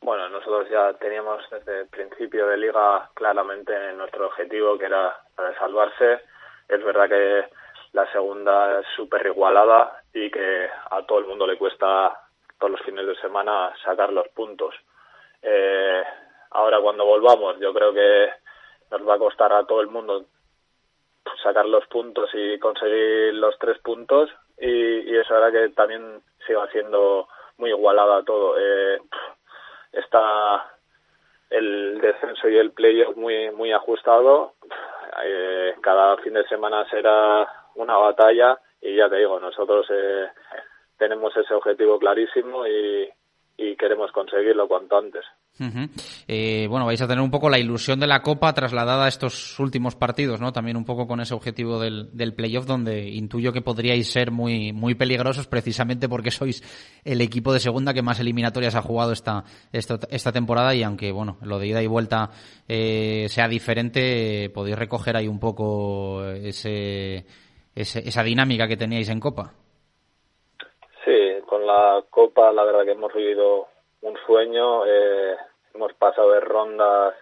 Bueno, 0.00 0.30
nosotros 0.30 0.68
ya 0.70 0.94
teníamos 0.94 1.42
desde 1.50 1.82
el 1.82 1.88
principio 1.88 2.46
de 2.46 2.56
liga 2.56 3.10
claramente 3.12 3.72
nuestro 3.92 4.28
objetivo 4.28 4.78
que 4.78 4.86
era 4.86 5.14
salvarse. 5.58 6.22
Es 6.66 6.82
verdad 6.82 7.08
que 7.08 7.44
la 7.92 8.10
segunda 8.12 8.80
es 8.80 8.86
súper 8.94 9.26
igualada 9.26 10.02
y 10.12 10.30
que 10.30 10.68
a 10.90 11.02
todo 11.02 11.18
el 11.18 11.26
mundo 11.26 11.46
le 11.46 11.58
cuesta 11.58 12.20
todos 12.58 12.72
los 12.72 12.80
fines 12.82 13.06
de 13.06 13.16
semana 13.16 13.72
sacar 13.84 14.12
los 14.12 14.28
puntos. 14.28 14.74
Eh, 15.42 16.02
ahora 16.50 16.80
cuando 16.80 17.04
volvamos 17.04 17.58
yo 17.58 17.72
creo 17.72 17.92
que 17.92 18.30
nos 18.90 19.08
va 19.08 19.14
a 19.14 19.18
costar 19.18 19.52
a 19.52 19.64
todo 19.64 19.80
el 19.80 19.88
mundo 19.88 20.26
sacar 21.42 21.66
los 21.66 21.86
puntos 21.86 22.28
y 22.34 22.58
conseguir 22.58 23.34
los 23.34 23.58
tres 23.58 23.78
puntos 23.78 24.30
y, 24.58 24.68
y 24.68 25.16
eso 25.16 25.34
hará 25.34 25.50
que 25.50 25.70
también 25.70 26.22
siga 26.46 26.66
siendo 26.70 27.28
muy 27.56 27.70
igualada 27.70 28.22
todo. 28.24 28.56
Eh, 28.58 29.00
está 29.92 30.70
el 31.50 32.00
descenso 32.00 32.48
y 32.48 32.56
el 32.56 32.72
playoff 32.72 33.16
muy 33.16 33.50
muy 33.52 33.72
ajustado. 33.72 34.54
Eh, 35.24 35.74
cada 35.80 36.16
fin 36.18 36.34
de 36.34 36.44
semana 36.44 36.88
será 36.90 37.46
una 37.74 37.96
batalla 37.96 38.58
y 38.80 38.96
ya 38.96 39.08
te 39.08 39.16
digo, 39.16 39.38
nosotros 39.40 39.86
eh, 39.90 40.28
tenemos 40.98 41.36
ese 41.36 41.54
objetivo 41.54 41.98
clarísimo 41.98 42.66
y, 42.66 43.08
y 43.56 43.76
queremos 43.76 44.12
conseguirlo 44.12 44.68
cuanto 44.68 44.98
antes. 44.98 45.24
Eh, 46.26 46.66
bueno, 46.68 46.86
vais 46.86 47.00
a 47.02 47.06
tener 47.06 47.22
un 47.22 47.30
poco 47.30 47.50
la 47.50 47.58
ilusión 47.58 48.00
de 48.00 48.06
la 48.06 48.22
Copa 48.22 48.52
trasladada 48.54 49.04
a 49.04 49.08
estos 49.08 49.58
últimos 49.58 49.94
partidos, 49.94 50.40
¿no? 50.40 50.52
También 50.52 50.76
un 50.76 50.84
poco 50.84 51.06
con 51.06 51.20
ese 51.20 51.34
objetivo 51.34 51.78
del, 51.78 52.08
del 52.12 52.34
playoff, 52.34 52.66
donde 52.66 53.08
intuyo 53.08 53.52
que 53.52 53.60
podríais 53.60 54.10
ser 54.10 54.30
muy, 54.30 54.72
muy 54.72 54.94
peligrosos 54.94 55.46
precisamente 55.46 56.08
porque 56.08 56.30
sois 56.30 56.62
el 57.04 57.20
equipo 57.20 57.52
de 57.52 57.60
segunda 57.60 57.92
que 57.92 58.02
más 58.02 58.20
eliminatorias 58.20 58.74
ha 58.74 58.82
jugado 58.82 59.12
esta, 59.12 59.44
esta, 59.72 59.98
esta 60.10 60.32
temporada. 60.32 60.74
Y 60.74 60.82
aunque, 60.82 61.12
bueno, 61.12 61.38
lo 61.42 61.58
de 61.58 61.66
ida 61.66 61.82
y 61.82 61.86
vuelta 61.86 62.30
eh, 62.68 63.26
sea 63.28 63.48
diferente, 63.48 64.50
podéis 64.54 64.78
recoger 64.78 65.16
ahí 65.16 65.28
un 65.28 65.38
poco 65.38 66.24
ese, 66.24 67.26
esa 67.74 68.22
dinámica 68.22 68.66
que 68.66 68.76
teníais 68.76 69.08
en 69.08 69.20
Copa. 69.20 69.54
Con 71.50 71.66
la 71.66 72.04
Copa 72.08 72.52
la 72.52 72.62
verdad 72.62 72.84
que 72.84 72.92
hemos 72.92 73.12
vivido 73.12 73.66
un 74.02 74.16
sueño, 74.26 74.86
eh, 74.86 75.36
hemos 75.74 75.92
pasado 75.94 76.32
de 76.32 76.40
rondas 76.40 77.14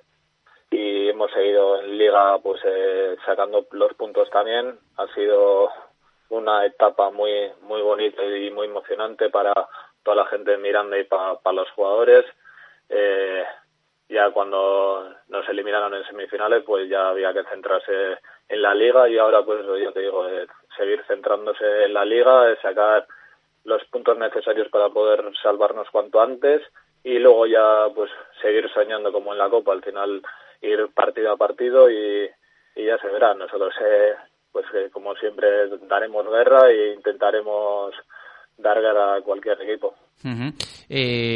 y 0.70 1.08
hemos 1.08 1.30
seguido 1.32 1.80
en 1.80 1.98
liga 1.98 2.38
pues 2.38 2.60
eh, 2.64 3.16
sacando 3.24 3.66
los 3.72 3.94
puntos 3.94 4.28
también. 4.30 4.78
Ha 4.96 5.06
sido 5.14 5.70
una 6.30 6.66
etapa 6.66 7.10
muy 7.10 7.50
muy 7.62 7.80
bonita 7.82 8.22
y 8.22 8.50
muy 8.50 8.66
emocionante 8.66 9.30
para 9.30 9.52
toda 10.02 10.16
la 10.16 10.26
gente 10.26 10.52
de 10.52 10.58
Miranda 10.58 10.98
y 10.98 11.04
para 11.04 11.52
los 11.52 11.70
jugadores. 11.70 12.24
Eh, 12.88 13.44
ya 14.08 14.30
cuando 14.30 15.14
nos 15.28 15.48
eliminaron 15.48 15.92
en 15.94 16.04
semifinales 16.04 16.62
pues 16.64 16.88
ya 16.88 17.10
había 17.10 17.32
que 17.34 17.44
centrarse 17.44 18.18
en 18.48 18.62
la 18.62 18.74
liga 18.74 19.08
y 19.08 19.18
ahora 19.18 19.42
pues 19.42 19.64
yo 19.66 19.92
te 19.92 20.00
digo 20.00 20.26
eh, 20.28 20.46
seguir 20.76 21.04
centrándose 21.06 21.84
en 21.84 21.92
la 21.92 22.04
liga, 22.04 22.56
sacar 22.62 23.06
los 23.68 23.84
puntos 23.84 24.18
necesarios 24.18 24.68
para 24.70 24.88
poder 24.88 25.22
salvarnos 25.42 25.88
cuanto 25.90 26.20
antes 26.20 26.62
y 27.04 27.18
luego 27.18 27.46
ya 27.46 27.86
pues 27.94 28.10
seguir 28.42 28.68
soñando 28.72 29.12
como 29.12 29.32
en 29.32 29.38
la 29.38 29.50
Copa, 29.50 29.72
al 29.72 29.82
final 29.82 30.22
ir 30.62 30.88
partido 30.94 31.32
a 31.32 31.36
partido 31.36 31.90
y, 31.90 32.28
ya 32.76 32.96
se 32.98 33.08
verá. 33.08 33.34
Nosotros 33.34 33.74
eh, 33.84 34.14
pues 34.52 34.64
eh, 34.74 34.88
como 34.92 35.14
siempre 35.16 35.68
daremos 35.88 36.26
guerra 36.30 36.70
e 36.70 36.94
intentaremos 36.94 37.94
dar 38.56 38.80
guerra 38.80 39.16
a 39.16 39.22
cualquier 39.22 39.60
equipo. 39.62 39.94
Uh 40.24 40.50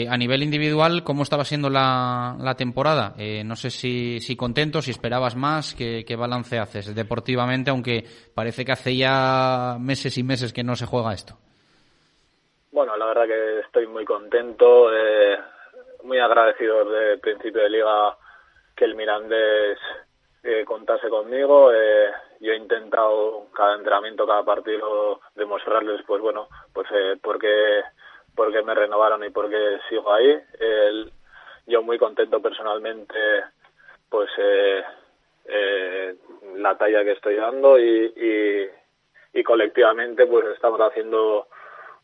a 0.08 0.16
nivel 0.16 0.42
individual, 0.42 1.04
¿cómo 1.04 1.22
estaba 1.22 1.44
siendo 1.44 1.68
la, 1.70 2.36
la 2.40 2.54
temporada? 2.54 3.14
Eh, 3.18 3.44
no 3.44 3.54
sé 3.54 3.70
si, 3.70 4.18
si 4.20 4.34
contento, 4.34 4.82
si 4.82 4.90
esperabas 4.90 5.36
más, 5.36 5.74
¿qué, 5.74 6.04
¿qué 6.06 6.16
balance 6.16 6.58
haces 6.58 6.94
deportivamente? 6.94 7.70
Aunque 7.70 8.04
parece 8.34 8.64
que 8.64 8.72
hace 8.72 8.96
ya 8.96 9.76
meses 9.78 10.16
y 10.18 10.22
meses 10.22 10.52
que 10.52 10.64
no 10.64 10.74
se 10.74 10.86
juega 10.86 11.12
esto. 11.12 11.38
Bueno, 12.72 12.96
la 12.96 13.04
verdad 13.04 13.26
que 13.26 13.60
estoy 13.60 13.86
muy 13.86 14.06
contento, 14.06 14.90
eh, 14.96 15.38
muy 16.04 16.18
agradecido 16.18 16.86
desde 16.86 17.12
el 17.12 17.20
principio 17.20 17.60
de 17.60 17.68
liga 17.68 18.16
que 18.74 18.86
el 18.86 18.94
Mirandés 18.94 19.78
eh, 20.42 20.64
contase 20.64 21.10
conmigo. 21.10 21.70
Eh, 21.70 22.10
yo 22.40 22.52
he 22.52 22.56
intentado 22.56 23.48
cada 23.54 23.74
entrenamiento, 23.76 24.26
cada 24.26 24.42
partido 24.42 25.20
demostrarles, 25.34 26.00
pues 26.06 26.22
bueno, 26.22 26.48
pues 26.72 26.88
eh, 26.92 27.18
porque 27.22 27.82
porque 28.34 28.62
me 28.62 28.74
renovaron 28.74 29.22
y 29.22 29.28
porque 29.28 29.78
sigo 29.90 30.10
ahí. 30.10 30.40
El, 30.58 31.12
yo 31.66 31.82
muy 31.82 31.98
contento 31.98 32.40
personalmente, 32.40 33.14
pues 34.08 34.30
eh, 34.38 34.82
eh, 35.44 36.16
la 36.56 36.78
talla 36.78 37.04
que 37.04 37.12
estoy 37.12 37.36
dando 37.36 37.78
y, 37.78 38.14
y, 38.16 39.38
y 39.38 39.42
colectivamente 39.42 40.26
pues 40.26 40.46
estamos 40.54 40.80
haciendo 40.80 41.48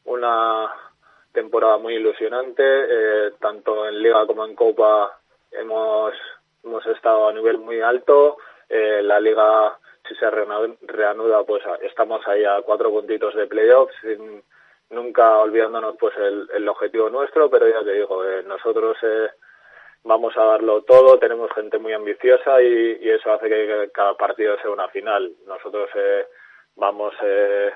una 0.08 0.70
temporada 1.32 1.78
muy 1.78 1.94
ilusionante, 1.94 2.62
eh, 2.64 3.32
tanto 3.40 3.86
en 3.86 4.02
Liga 4.02 4.26
como 4.26 4.44
en 4.44 4.54
Copa 4.54 5.18
hemos, 5.52 6.12
hemos 6.64 6.86
estado 6.86 7.28
a 7.28 7.32
nivel 7.32 7.58
muy 7.58 7.80
alto, 7.80 8.38
eh, 8.68 9.00
la 9.02 9.20
Liga 9.20 9.78
si 10.08 10.14
se 10.14 10.30
reanuda 10.30 11.44
pues 11.44 11.62
estamos 11.82 12.26
ahí 12.26 12.44
a 12.44 12.62
cuatro 12.62 12.90
puntitos 12.90 13.34
de 13.34 13.46
playoffs, 13.46 13.94
nunca 14.90 15.38
olvidándonos 15.38 15.96
pues 15.98 16.16
el, 16.16 16.48
el 16.54 16.68
objetivo 16.68 17.10
nuestro, 17.10 17.50
pero 17.50 17.68
ya 17.68 17.84
te 17.84 17.92
digo, 17.92 18.24
eh, 18.24 18.42
nosotros 18.44 18.96
eh, 19.02 19.28
vamos 20.04 20.36
a 20.36 20.44
darlo 20.44 20.82
todo, 20.82 21.18
tenemos 21.18 21.50
gente 21.52 21.78
muy 21.78 21.92
ambiciosa 21.92 22.62
y, 22.62 22.98
y 23.00 23.10
eso 23.10 23.32
hace 23.32 23.48
que 23.48 23.90
cada 23.92 24.14
partido 24.14 24.56
sea 24.60 24.70
una 24.70 24.88
final. 24.88 25.32
Nosotros 25.46 25.90
eh, 25.94 26.26
vamos 26.76 27.14
eh, 27.22 27.70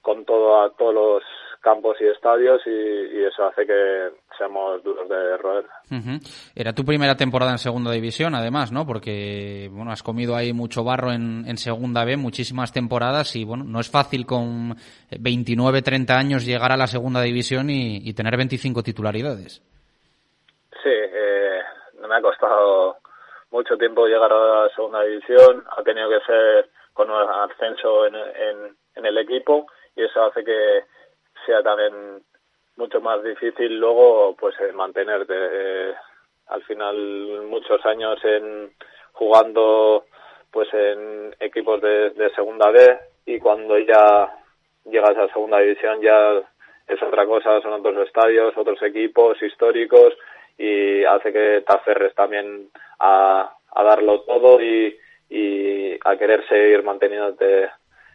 con 0.00 0.24
todo 0.24 0.60
a 0.60 0.70
todos 0.74 0.94
los 0.94 1.22
campos 1.66 1.96
y 2.00 2.06
estadios 2.06 2.62
y, 2.64 2.70
y, 2.70 3.24
eso 3.24 3.44
hace 3.44 3.66
que 3.66 4.10
seamos 4.38 4.84
duros 4.84 5.08
de 5.08 5.36
roer. 5.36 5.64
Uh 5.90 5.94
-huh. 5.96 6.52
Era 6.54 6.72
tu 6.72 6.84
primera 6.84 7.16
temporada 7.16 7.50
en 7.50 7.58
segunda 7.58 7.90
división, 7.90 8.36
además, 8.36 8.70
¿no? 8.70 8.86
Porque, 8.86 9.68
bueno, 9.72 9.90
has 9.90 10.04
comido 10.04 10.36
ahí 10.36 10.52
mucho 10.52 10.84
barro 10.84 11.10
en, 11.10 11.44
en 11.48 11.56
segunda 11.56 12.04
B, 12.04 12.16
muchísimas 12.16 12.72
temporadas 12.72 13.34
y, 13.34 13.44
bueno, 13.44 13.64
no 13.64 13.80
es 13.80 13.90
fácil 13.90 14.26
con 14.26 14.76
29, 15.18 15.82
30 15.82 16.14
años 16.14 16.46
llegar 16.46 16.70
a 16.70 16.76
la 16.76 16.86
segunda 16.86 17.20
división 17.20 17.68
y, 17.68 17.96
y 18.08 18.14
tener 18.14 18.36
25 18.36 18.84
titularidades. 18.84 19.60
Sí, 20.84 20.94
eh, 20.94 21.62
me 22.08 22.14
ha 22.14 22.22
costado 22.22 22.98
mucho 23.50 23.76
tiempo 23.76 24.06
llegar 24.06 24.32
a 24.32 24.62
la 24.62 24.68
segunda 24.76 25.02
división, 25.02 25.64
ha 25.76 25.82
tenido 25.82 26.08
que 26.10 26.20
ser 26.26 26.70
con 26.92 27.10
un 27.10 27.28
ascenso 27.50 28.06
en, 28.06 28.14
en, 28.14 28.76
en 28.94 29.04
el 29.04 29.18
equipo 29.18 29.66
y 29.96 30.04
eso 30.04 30.26
hace 30.26 30.44
que 30.44 30.84
sea 31.46 31.62
también 31.62 32.22
mucho 32.76 33.00
más 33.00 33.22
difícil 33.22 33.78
luego 33.78 34.36
pues 34.38 34.54
eh, 34.60 34.72
mantenerte 34.72 35.34
eh, 35.34 35.94
al 36.48 36.62
final 36.64 37.42
muchos 37.48 37.84
años 37.86 38.18
en 38.24 38.70
jugando 39.12 40.04
pues 40.50 40.68
en 40.74 41.34
equipos 41.40 41.80
de, 41.80 42.10
de 42.10 42.30
segunda 42.34 42.70
B 42.70 42.98
y 43.26 43.38
cuando 43.38 43.78
ya 43.78 44.30
llegas 44.84 45.16
a 45.16 45.32
segunda 45.32 45.58
división 45.58 46.00
ya 46.00 46.42
es 46.86 47.02
otra 47.02 47.26
cosa, 47.26 47.60
son 47.60 47.72
otros 47.72 48.06
estadios, 48.06 48.56
otros 48.56 48.80
equipos 48.82 49.40
históricos 49.42 50.14
y 50.56 51.04
hace 51.04 51.32
que 51.32 51.64
te 51.66 51.74
aferres 51.74 52.14
también 52.14 52.68
a, 53.00 53.52
a 53.74 53.82
darlo 53.82 54.20
todo 54.20 54.60
y, 54.60 54.96
y 55.28 55.98
a 56.04 56.16
querer 56.16 56.46
seguir 56.48 56.82
manteniéndote 56.84 57.70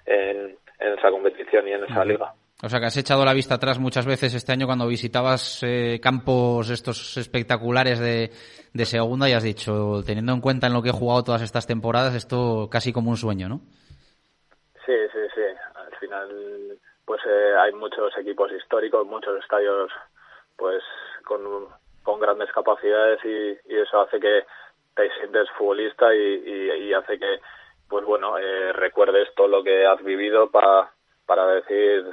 en, 0.05 0.55
en 0.79 0.93
esa 0.97 1.11
competición 1.11 1.67
y 1.67 1.73
en 1.73 1.83
esa 1.83 2.05
liga. 2.05 2.33
O 2.63 2.69
sea 2.69 2.79
que 2.79 2.85
has 2.85 2.97
echado 2.97 3.25
la 3.25 3.33
vista 3.33 3.55
atrás 3.55 3.79
muchas 3.79 4.05
veces 4.05 4.35
este 4.35 4.51
año 4.51 4.67
cuando 4.67 4.85
visitabas 4.87 5.63
eh, 5.63 5.99
campos 6.01 6.69
estos 6.69 7.17
espectaculares 7.17 7.99
de, 7.99 8.29
de, 8.71 8.85
segunda 8.85 9.27
y 9.27 9.33
has 9.33 9.43
dicho, 9.43 10.01
teniendo 10.05 10.33
en 10.33 10.41
cuenta 10.41 10.67
en 10.67 10.73
lo 10.73 10.83
que 10.83 10.89
he 10.89 10.93
jugado 10.93 11.23
todas 11.23 11.41
estas 11.41 11.65
temporadas, 11.65 12.13
esto 12.13 12.69
casi 12.71 12.93
como 12.93 13.09
un 13.09 13.17
sueño, 13.17 13.49
¿no? 13.49 13.61
Sí, 14.85 14.93
sí, 15.11 15.19
sí. 15.33 15.41
Al 15.73 15.95
final, 15.97 16.77
pues 17.03 17.21
eh, 17.25 17.53
hay 17.59 17.73
muchos 17.73 18.15
equipos 18.19 18.51
históricos, 18.51 19.07
muchos 19.07 19.41
estadios, 19.41 19.91
pues 20.55 20.83
con, 21.25 21.41
con 22.03 22.19
grandes 22.19 22.51
capacidades 22.51 23.19
y, 23.25 23.57
eso 23.73 24.01
hace 24.01 24.19
que 24.19 24.45
te 24.95 25.09
sientes 25.19 25.49
futbolista 25.57 26.13
y, 26.13 26.19
y, 26.45 26.89
y 26.89 26.93
hace 26.93 27.17
que, 27.17 27.39
pues 27.89 28.05
bueno, 28.05 28.37
eh, 28.37 28.71
recuerdes 28.73 29.33
todo 29.35 29.47
lo 29.47 29.63
que 29.63 29.87
has 29.87 30.03
vivido 30.03 30.51
para 30.51 30.91
para 31.31 31.47
decir 31.47 32.03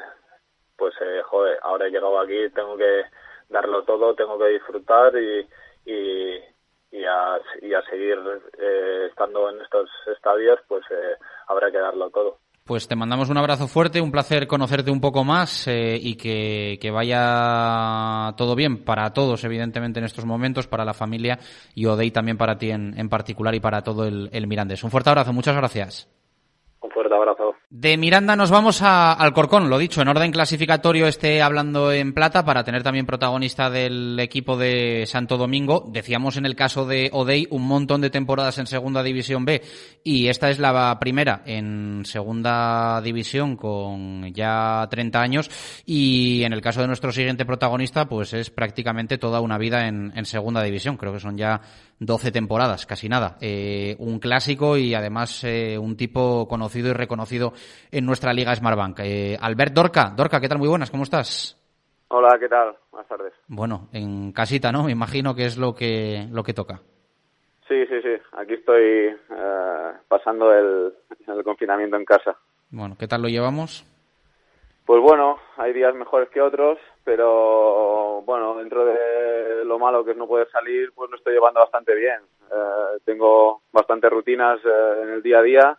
pues 0.79 0.95
eh, 1.03 1.21
joder, 1.25 1.59
ahora 1.63 1.87
he 1.87 1.91
llegado 1.91 2.19
aquí, 2.21 2.49
tengo 2.55 2.77
que 2.77 3.03
darlo 3.49 3.83
todo, 3.83 4.15
tengo 4.15 4.39
que 4.39 4.49
disfrutar 4.49 5.13
y, 5.17 5.41
y, 5.85 6.37
y, 6.93 7.05
a, 7.05 7.39
y 7.61 7.75
a 7.75 7.83
seguir 7.83 8.17
eh, 8.59 9.07
estando 9.11 9.51
en 9.51 9.61
estos 9.61 9.91
estadios, 10.17 10.61
pues 10.69 10.85
eh, 10.91 11.17
habrá 11.49 11.71
que 11.71 11.79
darlo 11.79 12.09
todo. 12.11 12.39
Pues 12.65 12.87
te 12.87 12.97
mandamos 12.97 13.31
un 13.31 13.39
abrazo 13.39 13.67
fuerte, 13.67 13.99
un 13.99 14.13
placer 14.13 14.47
conocerte 14.47 14.91
un 14.91 15.01
poco 15.01 15.25
más 15.25 15.67
eh, 15.69 15.99
y 15.99 16.19
que, 16.19 16.79
que, 16.79 16.91
vaya 16.91 18.35
todo 18.37 18.55
bien 18.55 18.85
para 18.85 19.11
todos, 19.15 19.43
evidentemente, 19.45 20.01
en 20.01 20.05
estos 20.05 20.27
momentos, 20.27 20.67
para 20.67 20.85
la 20.85 20.93
familia 20.93 21.39
y 21.75 21.87
Odey 21.87 22.11
también 22.11 22.37
para 22.37 22.59
ti 22.59 22.71
en, 22.71 22.93
en 22.99 23.09
particular 23.09 23.55
y 23.55 23.61
para 23.61 23.81
todo 23.81 24.05
el, 24.05 24.29
el 24.33 24.47
Mirandés. 24.47 24.85
Un 24.85 24.91
fuerte 24.91 25.09
abrazo, 25.09 25.33
muchas 25.33 25.57
gracias. 25.57 26.09
Un 26.83 26.91
fuerte 26.91 27.15
abrazo. 27.15 27.48
De 27.71 27.99
Miranda 27.99 28.35
nos 28.35 28.51
vamos 28.51 28.81
a 28.81 29.13
Alcorcón, 29.13 29.69
lo 29.69 29.77
dicho, 29.77 30.01
en 30.01 30.09
orden 30.09 30.33
clasificatorio 30.33 31.07
esté 31.07 31.43
hablando 31.43 31.93
en 31.93 32.15
plata 32.15 32.43
para 32.43 32.65
tener 32.65 32.83
también 32.83 33.05
protagonista 33.05 33.69
del 33.69 34.19
equipo 34.21 34.57
de 34.57 35.05
Santo 35.07 35.37
Domingo. 35.37 35.85
Decíamos 35.87 36.39
en 36.39 36.47
el 36.47 36.57
caso 36.57 36.87
de 36.87 37.11
Odey 37.13 37.47
un 37.51 37.69
montón 37.69 38.01
de 38.01 38.09
temporadas 38.09 38.57
en 38.57 38.67
Segunda 38.67 39.03
División 39.03 39.45
B 39.45 39.61
y 40.03 40.29
esta 40.29 40.49
es 40.49 40.59
la 40.59 40.99
primera 40.99 41.43
en 41.45 42.07
Segunda 42.07 43.03
División 43.03 43.55
con 43.55 44.33
ya 44.33 44.89
30 44.91 45.21
años 45.21 45.51
y 45.85 46.45
en 46.45 46.55
el 46.55 46.63
caso 46.63 46.81
de 46.81 46.87
nuestro 46.87 47.13
siguiente 47.13 47.45
protagonista 47.45 48.09
pues 48.09 48.33
es 48.33 48.49
prácticamente 48.49 49.19
toda 49.19 49.43
una 49.43 49.59
vida 49.59 49.89
en, 49.89 50.11
en 50.17 50.25
Segunda 50.25 50.63
División. 50.63 50.97
Creo 50.97 51.13
que 51.13 51.21
son 51.21 51.37
ya 51.37 51.61
12 52.01 52.31
temporadas, 52.31 52.87
casi 52.87 53.09
nada. 53.09 53.37
Eh, 53.41 53.97
un 53.99 54.19
clásico 54.19 54.77
y 54.77 54.95
además 54.95 55.43
eh, 55.45 55.79
un 55.79 55.97
tipo 55.97 56.47
conocido 56.49 56.91
y 56.91 56.93
reconocido 56.93 57.53
en 57.91 58.07
nuestra 58.07 58.33
liga 58.33 58.55
Smartbank. 58.55 59.01
Eh, 59.01 59.37
Albert 59.41 59.73
Dorca, 59.73 60.13
Dorca, 60.17 60.41
¿qué 60.41 60.49
tal? 60.49 60.59
Muy 60.59 60.69
buenas, 60.69 60.91
¿cómo 60.91 61.03
estás? 61.03 61.57
Hola, 62.09 62.39
¿qué 62.39 62.49
tal? 62.49 62.75
Buenas 62.91 63.09
tardes. 63.09 63.33
Bueno, 63.49 63.89
en 63.93 64.33
casita, 64.33 64.73
¿no? 64.73 64.85
Me 64.85 64.93
imagino 64.93 65.35
que 65.35 65.45
es 65.45 65.59
lo 65.59 65.75
que, 65.75 66.27
lo 66.31 66.43
que 66.43 66.55
toca. 66.55 66.81
Sí, 67.67 67.85
sí, 67.87 68.01
sí. 68.03 68.15
Aquí 68.33 68.55
estoy 68.55 68.83
eh, 68.83 69.93
pasando 70.09 70.53
el, 70.53 70.95
el 71.27 71.45
confinamiento 71.45 71.97
en 71.97 72.05
casa. 72.05 72.37
Bueno, 72.71 72.97
¿qué 72.99 73.07
tal 73.07 73.23
lo 73.23 73.29
llevamos? 73.29 73.85
Pues 74.89 75.03
bueno, 75.03 75.39
hay 75.59 75.75
días 75.75 75.95
mejores 75.95 76.31
que 76.31 76.41
otros, 76.41 76.79
pero 77.05 78.23
bueno, 78.25 78.57
dentro 78.57 78.87
de 78.87 79.63
lo 79.67 79.79
malo 79.79 80.03
que 80.03 80.13
es 80.13 80.17
no 80.17 80.27
poder 80.27 80.49
salir, 80.51 80.93
pues 80.95 81.11
lo 81.11 81.19
estoy 81.19 81.35
llevando 81.35 81.61
bastante 81.61 81.95
bien. 81.95 82.21
Eh, 82.51 82.99
tengo 83.05 83.61
bastantes 83.71 84.11
rutinas 84.11 84.59
eh, 84.65 85.03
en 85.03 85.11
el 85.11 85.23
día 85.23 85.41
a 85.41 85.43
día 85.43 85.79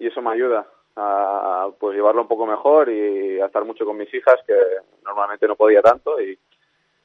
y 0.00 0.08
eso 0.08 0.20
me 0.20 0.32
ayuda 0.32 0.66
a 0.96 1.68
pues 1.78 1.94
llevarlo 1.94 2.22
un 2.22 2.26
poco 2.26 2.44
mejor 2.44 2.88
y 2.90 3.40
a 3.40 3.46
estar 3.46 3.64
mucho 3.64 3.84
con 3.84 3.96
mis 3.96 4.12
hijas, 4.12 4.40
que 4.44 4.56
normalmente 5.04 5.46
no 5.46 5.54
podía 5.54 5.80
tanto 5.80 6.20
y, 6.20 6.36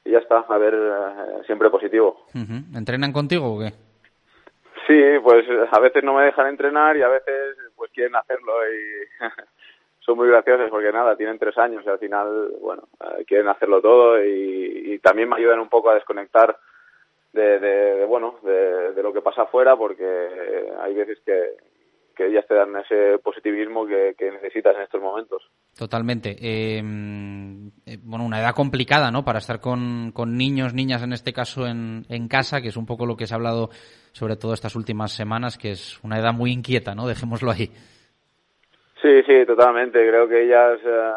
y 0.04 0.10
ya 0.10 0.18
está, 0.18 0.38
a 0.48 0.58
ver, 0.58 0.74
eh, 0.74 1.44
siempre 1.46 1.70
positivo. 1.70 2.26
¿Entrenan 2.74 3.12
contigo 3.12 3.54
o 3.54 3.60
qué? 3.60 3.72
Sí, 4.88 5.00
pues 5.22 5.46
a 5.70 5.78
veces 5.78 6.02
no 6.02 6.14
me 6.14 6.24
dejan 6.24 6.48
entrenar 6.48 6.96
y 6.96 7.02
a 7.02 7.08
veces 7.08 7.56
pues 7.76 7.92
quieren 7.92 8.16
hacerlo 8.16 8.52
y 8.68 9.24
son 10.06 10.16
muy 10.16 10.28
graciosos 10.28 10.70
porque 10.70 10.92
nada, 10.92 11.16
tienen 11.16 11.38
tres 11.38 11.58
años 11.58 11.82
y 11.84 11.88
al 11.88 11.98
final, 11.98 12.52
bueno, 12.60 12.84
eh, 13.00 13.24
quieren 13.26 13.48
hacerlo 13.48 13.82
todo 13.82 14.24
y, 14.24 14.98
también 15.02 15.28
me 15.28 15.36
ayudan 15.36 15.60
un 15.60 15.68
poco 15.68 15.90
a 15.90 15.94
desconectar 15.94 16.56
de, 17.32 17.60
de, 17.60 18.04
bueno, 18.06 18.36
de, 18.42 19.00
lo 19.02 19.12
que 19.12 19.20
pasa 19.20 19.42
afuera 19.42 19.76
porque 19.76 20.04
hay 20.80 20.94
veces 20.94 21.18
que, 21.24 21.56
que 22.16 22.26
ellas 22.26 22.44
te 22.48 22.54
dan 22.54 22.74
ese 22.76 23.18
positivismo 23.18 23.86
que, 23.86 24.14
que 24.18 24.32
necesitas 24.32 24.74
en 24.74 24.82
estos 24.82 25.00
momentos. 25.00 25.42
Totalmente. 25.78 26.30
Eh, 26.40 26.82
eh, 27.84 27.98
bueno, 28.02 28.24
una 28.24 28.40
edad 28.40 28.54
complicada, 28.54 29.12
¿no? 29.12 29.24
Para 29.24 29.38
estar 29.38 29.60
con, 29.60 30.10
con 30.12 30.36
niños, 30.36 30.74
niñas 30.74 31.02
en 31.02 31.12
este 31.12 31.32
caso 31.32 31.66
en, 31.66 32.04
en 32.08 32.26
casa, 32.26 32.60
que 32.60 32.68
es 32.68 32.76
un 32.76 32.86
poco 32.86 33.06
lo 33.06 33.16
que 33.16 33.26
se 33.26 33.34
ha 33.34 33.36
hablado 33.36 33.70
sobre 34.12 34.36
todo 34.36 34.54
estas 34.54 34.74
últimas 34.74 35.12
semanas, 35.12 35.58
que 35.58 35.72
es 35.72 36.02
una 36.02 36.18
edad 36.18 36.32
muy 36.32 36.50
inquieta, 36.50 36.94
¿no? 36.94 37.06
Dejémoslo 37.06 37.50
ahí. 37.52 37.70
Sí, 39.02 39.22
sí, 39.24 39.44
totalmente. 39.46 40.06
Creo 40.08 40.28
que 40.28 40.42
ellas, 40.42 40.80
eh, 40.84 41.12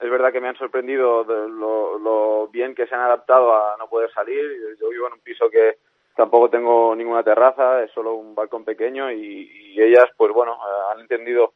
es 0.00 0.10
verdad 0.10 0.32
que 0.32 0.40
me 0.40 0.48
han 0.48 0.56
sorprendido 0.56 1.24
lo, 1.24 1.98
lo 1.98 2.48
bien 2.48 2.74
que 2.74 2.86
se 2.86 2.94
han 2.94 3.02
adaptado 3.02 3.54
a 3.54 3.76
no 3.78 3.88
poder 3.88 4.10
salir. 4.12 4.44
Yo 4.80 4.88
vivo 4.90 5.06
en 5.06 5.14
un 5.14 5.20
piso 5.20 5.48
que 5.48 5.78
tampoco 6.16 6.50
tengo 6.50 6.94
ninguna 6.94 7.22
terraza, 7.22 7.82
es 7.82 7.90
solo 7.92 8.14
un 8.14 8.34
balcón 8.34 8.64
pequeño 8.64 9.10
y, 9.10 9.72
y 9.74 9.82
ellas, 9.82 10.06
pues 10.16 10.32
bueno, 10.32 10.54
eh, 10.54 10.92
han 10.92 11.00
entendido 11.00 11.54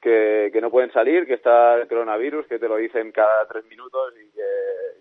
que, 0.00 0.58
no 0.60 0.70
pueden 0.70 0.92
salir, 0.92 1.26
que 1.26 1.34
está 1.34 1.76
el 1.76 1.88
coronavirus, 1.88 2.46
que 2.46 2.58
te 2.58 2.68
lo 2.68 2.76
dicen 2.76 3.12
cada 3.12 3.46
tres 3.46 3.64
minutos 3.66 4.12
y 4.16 4.30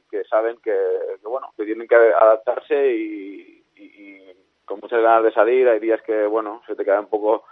que, 0.10 0.24
saben 0.26 0.58
que, 0.64 0.76
que, 1.22 1.28
bueno, 1.28 1.52
que 1.58 1.66
tienen 1.66 1.88
que 1.88 1.96
adaptarse 1.96 2.94
y, 2.94 3.64
y 3.76 4.22
con 4.66 4.80
muchas 4.80 5.02
ganas 5.02 5.24
de 5.24 5.34
salir. 5.34 5.68
Hay 5.68 5.80
días 5.80 6.02
que, 6.04 6.26
bueno, 6.26 6.62
se 6.68 6.76
te 6.76 6.86
queda 6.86 7.00
un 7.00 7.10
poco 7.10 7.44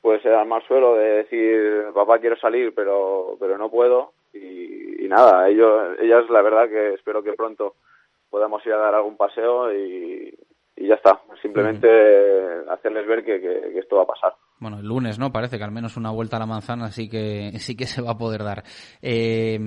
pues 0.00 0.24
al 0.26 0.46
mal 0.46 0.62
suelo 0.66 0.94
de 0.94 1.24
decir 1.24 1.86
papá 1.94 2.18
quiero 2.18 2.36
salir 2.36 2.74
pero 2.74 3.36
pero 3.40 3.58
no 3.58 3.70
puedo 3.70 4.12
y, 4.32 5.04
y 5.04 5.08
nada 5.08 5.48
ellos 5.48 5.96
ellas 6.00 6.28
la 6.30 6.42
verdad 6.42 6.68
que 6.68 6.94
espero 6.94 7.22
que 7.22 7.32
pronto 7.32 7.74
podamos 8.30 8.64
ir 8.66 8.72
a 8.72 8.78
dar 8.78 8.94
algún 8.94 9.16
paseo 9.16 9.72
y, 9.72 10.34
y 10.76 10.86
ya 10.86 10.94
está. 10.94 11.20
Simplemente 11.42 11.88
hacerles 12.70 13.06
ver 13.06 13.24
que, 13.24 13.40
que, 13.40 13.72
que, 13.72 13.78
esto 13.78 13.96
va 13.96 14.02
a 14.02 14.06
pasar. 14.06 14.34
Bueno 14.60 14.78
el 14.80 14.86
lunes 14.86 15.18
no 15.18 15.32
parece 15.32 15.58
que 15.58 15.64
al 15.64 15.70
menos 15.70 15.96
una 15.96 16.10
vuelta 16.10 16.36
a 16.36 16.40
la 16.40 16.46
manzana 16.46 16.90
sí 16.90 17.08
que 17.08 17.52
sí 17.58 17.76
que 17.76 17.86
se 17.86 18.02
va 18.02 18.12
a 18.12 18.18
poder 18.18 18.44
dar. 18.44 18.64
Eh, 19.02 19.58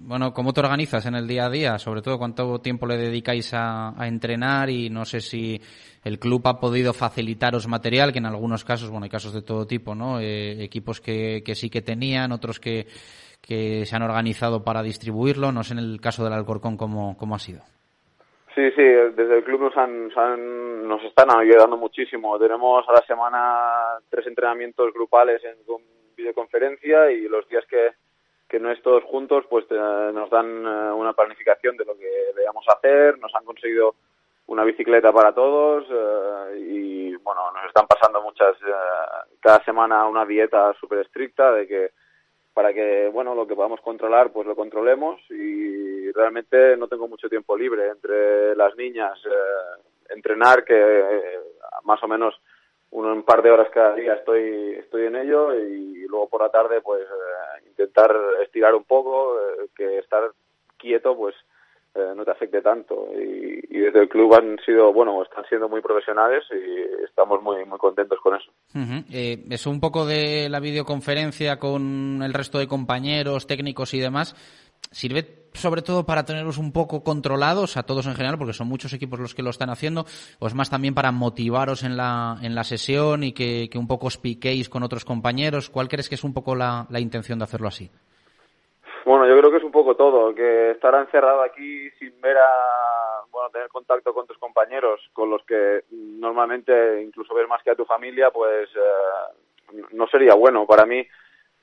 bueno, 0.00 0.32
¿cómo 0.32 0.52
te 0.52 0.60
organizas 0.60 1.04
en 1.06 1.14
el 1.14 1.26
día 1.26 1.46
a 1.46 1.50
día? 1.50 1.78
Sobre 1.78 2.02
todo, 2.02 2.18
¿cuánto 2.18 2.60
tiempo 2.60 2.86
le 2.86 2.96
dedicáis 2.96 3.52
a, 3.54 3.94
entrenar? 4.00 4.70
Y 4.70 4.90
no 4.90 5.04
sé 5.04 5.20
si 5.20 5.60
el 6.04 6.18
club 6.18 6.42
ha 6.46 6.60
podido 6.60 6.92
facilitaros 6.92 7.66
material, 7.68 8.12
que 8.12 8.18
en 8.18 8.26
algunos 8.26 8.64
casos, 8.64 8.90
bueno, 8.90 9.04
hay 9.04 9.10
casos 9.10 9.34
de 9.34 9.42
todo 9.42 9.66
tipo, 9.66 9.94
¿no? 9.94 10.20
Eh, 10.20 10.62
equipos 10.62 11.00
que, 11.00 11.42
que, 11.44 11.54
sí 11.54 11.68
que 11.68 11.82
tenían, 11.82 12.32
otros 12.32 12.60
que, 12.60 12.86
que 13.40 13.84
se 13.86 13.96
han 13.96 14.02
organizado 14.02 14.62
para 14.62 14.82
distribuirlo. 14.82 15.52
No 15.52 15.62
sé 15.62 15.74
en 15.74 15.80
el 15.80 16.00
caso 16.00 16.24
del 16.24 16.32
Alcorcón 16.32 16.76
cómo, 16.76 17.16
cómo 17.18 17.34
ha 17.34 17.38
sido. 17.38 17.60
Sí, 18.54 18.70
sí, 18.74 18.82
desde 18.82 19.36
el 19.36 19.44
club 19.44 19.60
nos, 19.60 19.76
han, 19.76 20.88
nos 20.88 21.02
están 21.04 21.28
ayudando 21.30 21.76
muchísimo. 21.76 22.38
Tenemos 22.38 22.84
a 22.88 22.92
la 22.92 23.02
semana 23.02 24.00
tres 24.10 24.26
entrenamientos 24.26 24.92
grupales 24.92 25.42
en 25.44 25.56
videoconferencia 26.16 27.12
y 27.12 27.28
los 27.28 27.48
días 27.48 27.64
que 27.66 27.90
que 28.48 28.58
no 28.58 28.70
es 28.70 28.80
todos 28.82 29.04
juntos, 29.04 29.44
pues 29.48 29.66
eh, 29.70 30.10
nos 30.12 30.30
dan 30.30 30.64
eh, 30.64 30.92
una 30.92 31.12
planificación 31.12 31.76
de 31.76 31.84
lo 31.84 31.96
que 31.96 32.08
debemos 32.34 32.64
hacer, 32.68 33.18
nos 33.18 33.34
han 33.34 33.44
conseguido 33.44 33.94
una 34.48 34.64
bicicleta 34.64 35.12
para 35.12 35.32
todos 35.32 35.84
eh, 35.90 36.58
y 36.58 37.16
bueno, 37.16 37.52
nos 37.52 37.66
están 37.66 37.86
pasando 37.86 38.22
muchas, 38.22 38.56
eh, 38.62 39.36
cada 39.40 39.62
semana 39.64 40.06
una 40.06 40.24
dieta 40.24 40.74
súper 40.80 41.00
estricta 41.00 41.52
de 41.52 41.66
que 41.66 41.90
para 42.54 42.72
que, 42.72 43.08
bueno, 43.12 43.36
lo 43.36 43.46
que 43.46 43.54
podamos 43.54 43.80
controlar, 43.82 44.32
pues 44.32 44.46
lo 44.46 44.56
controlemos 44.56 45.20
y 45.30 46.10
realmente 46.10 46.76
no 46.76 46.88
tengo 46.88 47.06
mucho 47.06 47.28
tiempo 47.28 47.56
libre 47.56 47.88
entre 47.88 48.56
las 48.56 48.74
niñas, 48.74 49.16
eh, 49.26 50.14
entrenar 50.14 50.64
que 50.64 51.38
más 51.84 52.02
o 52.02 52.08
menos 52.08 52.34
un 52.90 53.22
par 53.22 53.42
de 53.42 53.50
horas 53.50 53.68
cada 53.72 53.94
día 53.94 54.14
estoy 54.14 54.76
estoy 54.78 55.06
en 55.06 55.16
ello 55.16 55.54
y 55.54 56.06
luego 56.08 56.28
por 56.28 56.42
la 56.42 56.50
tarde 56.50 56.80
pues 56.80 57.02
eh, 57.02 57.68
intentar 57.68 58.14
estirar 58.42 58.74
un 58.74 58.84
poco 58.84 59.34
eh, 59.38 59.68
que 59.76 59.98
estar 59.98 60.30
quieto 60.78 61.16
pues 61.16 61.34
eh, 61.94 62.12
no 62.14 62.24
te 62.24 62.30
afecte 62.30 62.60
tanto. 62.60 63.08
Y, 63.14 63.58
desde 63.78 64.00
el 64.00 64.08
club 64.08 64.34
han 64.34 64.58
sido 64.66 64.92
bueno 64.92 65.22
están 65.22 65.44
siendo 65.48 65.68
muy 65.68 65.80
profesionales 65.80 66.44
y 66.50 67.04
estamos 67.04 67.42
muy 67.42 67.64
muy 67.64 67.78
contentos 67.78 68.18
con 68.20 68.36
eso. 68.36 68.50
Uh 68.74 69.04
eso 69.50 69.70
un 69.70 69.80
poco 69.80 70.04
de 70.04 70.48
la 70.48 70.60
videoconferencia 70.60 71.58
con 71.58 72.22
el 72.22 72.34
resto 72.34 72.58
de 72.58 72.66
compañeros 72.66 73.46
técnicos 73.46 73.94
y 73.94 74.00
demás 74.00 74.34
sirve 74.90 75.47
sobre 75.52 75.82
todo 75.82 76.04
para 76.04 76.24
tenerlos 76.24 76.58
un 76.58 76.72
poco 76.72 77.02
controlados 77.02 77.76
a 77.76 77.82
todos 77.82 78.06
en 78.06 78.14
general, 78.14 78.38
porque 78.38 78.52
son 78.52 78.68
muchos 78.68 78.92
equipos 78.92 79.18
los 79.18 79.34
que 79.34 79.42
lo 79.42 79.50
están 79.50 79.70
haciendo, 79.70 80.04
o 80.38 80.46
es 80.46 80.54
más 80.54 80.70
también 80.70 80.94
para 80.94 81.12
motivaros 81.12 81.82
en 81.82 81.96
la, 81.96 82.36
en 82.42 82.54
la 82.54 82.64
sesión 82.64 83.24
y 83.24 83.32
que, 83.32 83.68
que 83.70 83.78
un 83.78 83.88
poco 83.88 84.06
os 84.06 84.18
piquéis 84.18 84.68
con 84.68 84.82
otros 84.82 85.04
compañeros? 85.04 85.70
¿Cuál 85.70 85.88
crees 85.88 86.08
que 86.08 86.14
es 86.14 86.24
un 86.24 86.34
poco 86.34 86.54
la, 86.54 86.86
la 86.90 87.00
intención 87.00 87.38
de 87.38 87.44
hacerlo 87.44 87.68
así? 87.68 87.90
Bueno, 89.04 89.26
yo 89.26 89.38
creo 89.38 89.50
que 89.50 89.56
es 89.56 89.64
un 89.64 89.72
poco 89.72 89.94
todo, 89.94 90.34
que 90.34 90.72
estar 90.72 90.94
encerrado 90.94 91.42
aquí 91.42 91.88
sin 91.98 92.20
ver 92.20 92.36
a, 92.36 93.22
bueno, 93.30 93.48
tener 93.48 93.68
contacto 93.68 94.12
con 94.12 94.26
tus 94.26 94.36
compañeros, 94.36 95.00
con 95.14 95.30
los 95.30 95.42
que 95.46 95.84
normalmente 95.90 97.02
incluso 97.02 97.34
ver 97.34 97.48
más 97.48 97.62
que 97.62 97.70
a 97.70 97.74
tu 97.74 97.86
familia, 97.86 98.30
pues 98.30 98.68
eh, 98.76 99.82
no 99.92 100.06
sería 100.08 100.34
bueno. 100.34 100.66
Para 100.66 100.84
mí, 100.84 101.06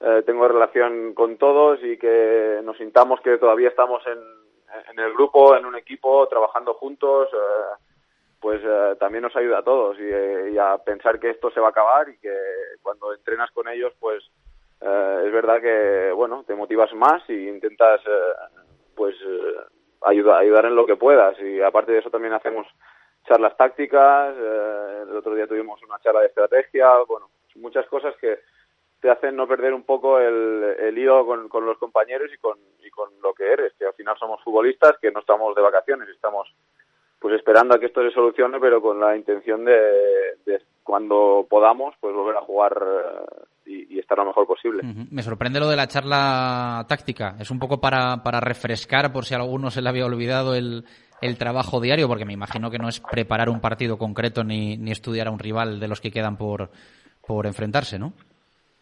eh, 0.02 0.24
tengo 0.26 0.48
relación 0.48 1.14
con 1.14 1.38
todos 1.38 1.80
y 1.84 1.98
que 1.98 2.60
nos 2.64 2.78
sintamos 2.78 3.22
que 3.22 3.38
todavía 3.38 3.70
estamos 3.70 4.06
en, 4.08 4.20
en 4.92 5.00
el 5.00 5.14
grupo, 5.14 5.56
en 5.56 5.66
un 5.66 5.76
equipo, 5.76 6.28
trabajando 6.28 6.74
juntos, 6.74 7.30
eh, 7.34 7.84
pues 8.46 8.62
eh, 8.64 8.96
también 9.00 9.24
nos 9.24 9.36
ayuda 9.36 9.58
a 9.58 9.64
todos 9.64 9.98
y, 10.00 10.54
y, 10.54 10.58
a 10.60 10.78
pensar 10.78 11.20
que 11.20 11.32
esto 11.32 11.50
se 11.50 11.60
va 11.60 11.68
a 11.68 11.70
acabar 11.72 12.10
y 12.10 12.18
que 12.20 12.32
cuando 12.84 13.12
entrenas 13.12 13.50
con 13.52 13.68
ellos, 13.68 13.92
pues 14.00 14.24
eh, 14.82 15.24
es 15.26 15.32
verdad 15.32 15.60
que, 15.60 16.12
bueno, 16.12 16.44
te 16.46 16.54
motivas 16.54 16.94
más 16.94 17.28
y 17.28 17.48
intentas, 17.48 18.02
eh, 18.06 18.62
pues, 18.96 19.16
ayuda, 20.02 20.38
ayudar 20.38 20.66
en 20.66 20.76
lo 20.76 20.86
que 20.86 20.96
puedas. 20.96 21.40
Y 21.40 21.60
aparte 21.60 21.92
de 21.92 22.00
eso 22.00 22.12
también 22.12 22.34
hacemos 22.34 22.68
charlas 23.28 23.58
tácticas, 23.58 24.36
el 24.38 25.16
otro 25.18 25.34
día 25.34 25.48
tuvimos 25.48 25.82
una 25.82 26.00
charla 26.00 26.20
de 26.20 26.28
estrategia, 26.28 27.00
bueno, 27.08 27.32
muchas 27.56 27.88
cosas 27.88 28.16
que 28.18 28.42
te 29.06 29.12
hacen 29.12 29.36
no 29.36 29.48
perder 29.48 29.72
un 29.72 29.84
poco 29.84 30.18
el, 30.18 30.64
el 30.80 30.98
hilo 30.98 31.28
con, 31.28 31.64
los 31.64 31.78
compañeros 31.78 32.28
y 32.34 32.40
con, 32.40 32.58
y 32.84 32.90
con 32.90 33.12
lo 33.22 33.36
que 33.36 33.54
eres, 33.54 33.72
que 33.78 33.86
al 33.86 33.94
final 33.94 34.18
somos 34.18 34.44
futbolistas, 34.44 34.94
que 35.00 35.12
no 35.12 35.20
estamos 35.20 35.56
de 35.56 35.62
vacaciones, 35.62 36.10
estamos 36.10 36.52
pues 37.20 37.36
esperando 37.36 37.76
a 37.76 37.80
que 37.80 37.86
esto 37.86 38.02
se 38.02 38.10
solucione, 38.10 38.60
pero 38.60 38.82
con 38.82 39.00
la 39.00 39.16
intención 39.16 39.64
de, 39.64 39.76
cuando 40.82 41.46
podamos, 41.48 41.94
pues 42.00 42.16
volver 42.16 42.36
a 42.36 42.42
jugar 42.42 42.74
y, 43.68 44.00
estar 44.00 44.18
lo 44.18 44.26
mejor 44.26 44.48
posible. 44.48 44.82
Me 45.12 45.22
sorprende 45.22 45.60
lo 45.60 45.70
de 45.70 45.76
la 45.76 45.88
charla 45.88 46.84
táctica. 46.90 47.36
Es 47.40 47.52
un 47.52 47.60
poco 47.60 47.80
para, 47.80 48.24
para 48.24 48.40
refrescar, 48.40 49.14
por 49.14 49.26
si 49.26 49.36
a 49.36 49.38
alguno 49.38 49.70
se 49.70 49.84
le 49.84 49.90
había 49.90 50.08
olvidado 50.08 50.56
el, 50.56 50.84
el 51.22 51.38
trabajo 51.38 51.80
diario, 51.80 52.08
porque 52.08 52.26
me 52.26 52.34
imagino 52.34 52.72
que 52.72 52.80
no 52.80 52.90
es 52.90 53.00
preparar 53.02 53.50
un 53.50 53.62
partido 53.62 54.00
concreto 54.00 54.44
ni, 54.44 54.78
ni 54.78 54.90
estudiar 54.90 55.28
a 55.28 55.32
un 55.32 55.40
rival 55.40 55.80
de 55.80 55.88
los 55.88 56.02
que 56.02 56.12
quedan 56.12 56.38
por, 56.38 56.72
por 57.28 57.46
enfrentarse, 57.46 58.00
¿no? 58.00 58.14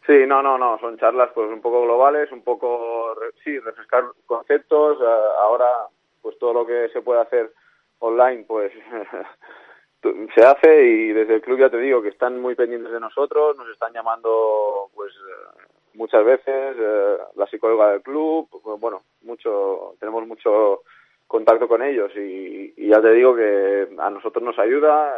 Sí, 0.05 0.27
no, 0.27 0.43
no, 0.43 0.57
no, 0.57 0.77
son 0.79 0.97
charlas 0.97 1.29
pues 1.33 1.49
un 1.49 1.61
poco 1.61 1.83
globales, 1.83 2.29
un 2.31 2.43
poco, 2.43 3.15
sí, 3.43 3.57
refrescar 3.59 4.03
conceptos. 4.25 4.99
Eh, 5.01 5.05
ahora, 5.39 5.87
pues 6.21 6.37
todo 6.39 6.53
lo 6.53 6.65
que 6.65 6.89
se 6.89 7.01
puede 7.01 7.21
hacer 7.21 7.53
online, 7.99 8.43
pues 8.45 8.73
se 10.35 10.45
hace 10.45 10.85
y 10.85 11.13
desde 11.13 11.35
el 11.35 11.41
club 11.41 11.59
ya 11.59 11.69
te 11.69 11.77
digo 11.77 12.01
que 12.01 12.09
están 12.09 12.41
muy 12.41 12.53
pendientes 12.53 12.91
de 12.91 12.99
nosotros, 12.99 13.55
nos 13.55 13.69
están 13.69 13.93
llamando 13.93 14.89
pues 14.93 15.13
eh, 15.13 15.61
muchas 15.93 16.25
veces 16.25 16.75
eh, 16.77 17.17
la 17.35 17.47
psicóloga 17.47 17.91
del 17.91 18.01
club, 18.01 18.49
pues, 18.51 18.79
bueno, 18.81 19.03
mucho, 19.21 19.95
tenemos 20.01 20.27
mucho 20.27 20.81
contacto 21.27 21.69
con 21.69 21.81
ellos 21.81 22.11
y, 22.17 22.73
ya 22.89 23.01
te 23.01 23.11
digo 23.11 23.33
que 23.35 23.87
a 23.97 24.09
nosotros 24.09 24.43
nos 24.43 24.59
ayuda 24.59 25.15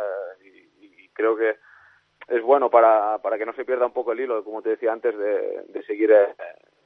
y 0.80 1.10
creo 1.10 1.36
que 1.36 1.56
es 2.28 2.42
bueno 2.44 2.70
para, 2.70 3.20
para 3.20 3.38
que 3.38 3.46
no 3.46 3.54
se 3.54 3.66
pierda 3.66 3.86
un 3.86 3.94
poco 3.94 4.12
el 4.12 4.22
hilo, 4.22 4.44
como 4.44 4.62
te 4.62 4.70
decía 4.70 4.92
antes, 4.92 5.16
de, 5.18 5.84
seguir 5.86 6.12
eh, 6.12 6.36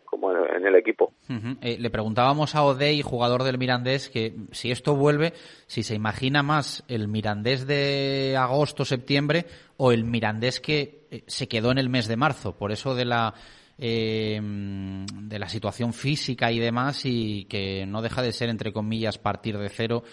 como 0.03 0.31
en, 0.31 0.65
el 0.65 0.75
equipo. 0.75 1.13
Eh, 1.61 1.77
le 1.79 1.89
preguntábamos 1.89 2.55
a 2.55 2.63
Odey, 2.63 3.01
jugador 3.01 3.43
del 3.43 3.57
Mirandés, 3.57 4.09
que 4.09 4.33
si 4.51 4.71
esto 4.71 4.95
vuelve, 4.95 5.33
si 5.67 5.83
se 5.83 5.95
imagina 5.95 6.43
más 6.43 6.83
el 6.87 7.07
Mirandés 7.07 7.67
de 7.67 8.35
agosto-septiembre 8.37 9.45
o 9.77 9.91
el 9.91 10.03
Mirandés 10.03 10.59
que 10.59 11.07
eh, 11.09 11.23
se 11.27 11.47
quedó 11.47 11.71
en 11.71 11.77
el 11.77 11.89
mes 11.89 12.07
de 12.07 12.17
marzo, 12.17 12.57
por 12.57 12.71
eso 12.71 12.95
de 12.95 13.05
la 13.05 13.33
de 13.81 15.39
la 15.39 15.47
situación 15.47 15.93
física 15.93 16.51
y 16.51 16.59
demás 16.59 17.05
y 17.05 17.45
que 17.45 17.85
no 17.85 18.01
deja 18.01 18.21
de 18.21 18.33
ser 18.33 18.49
entre 18.49 18.73
comillas 18.73 19.17
partir 19.17 19.57
de 19.57 19.69
cero 19.69 20.03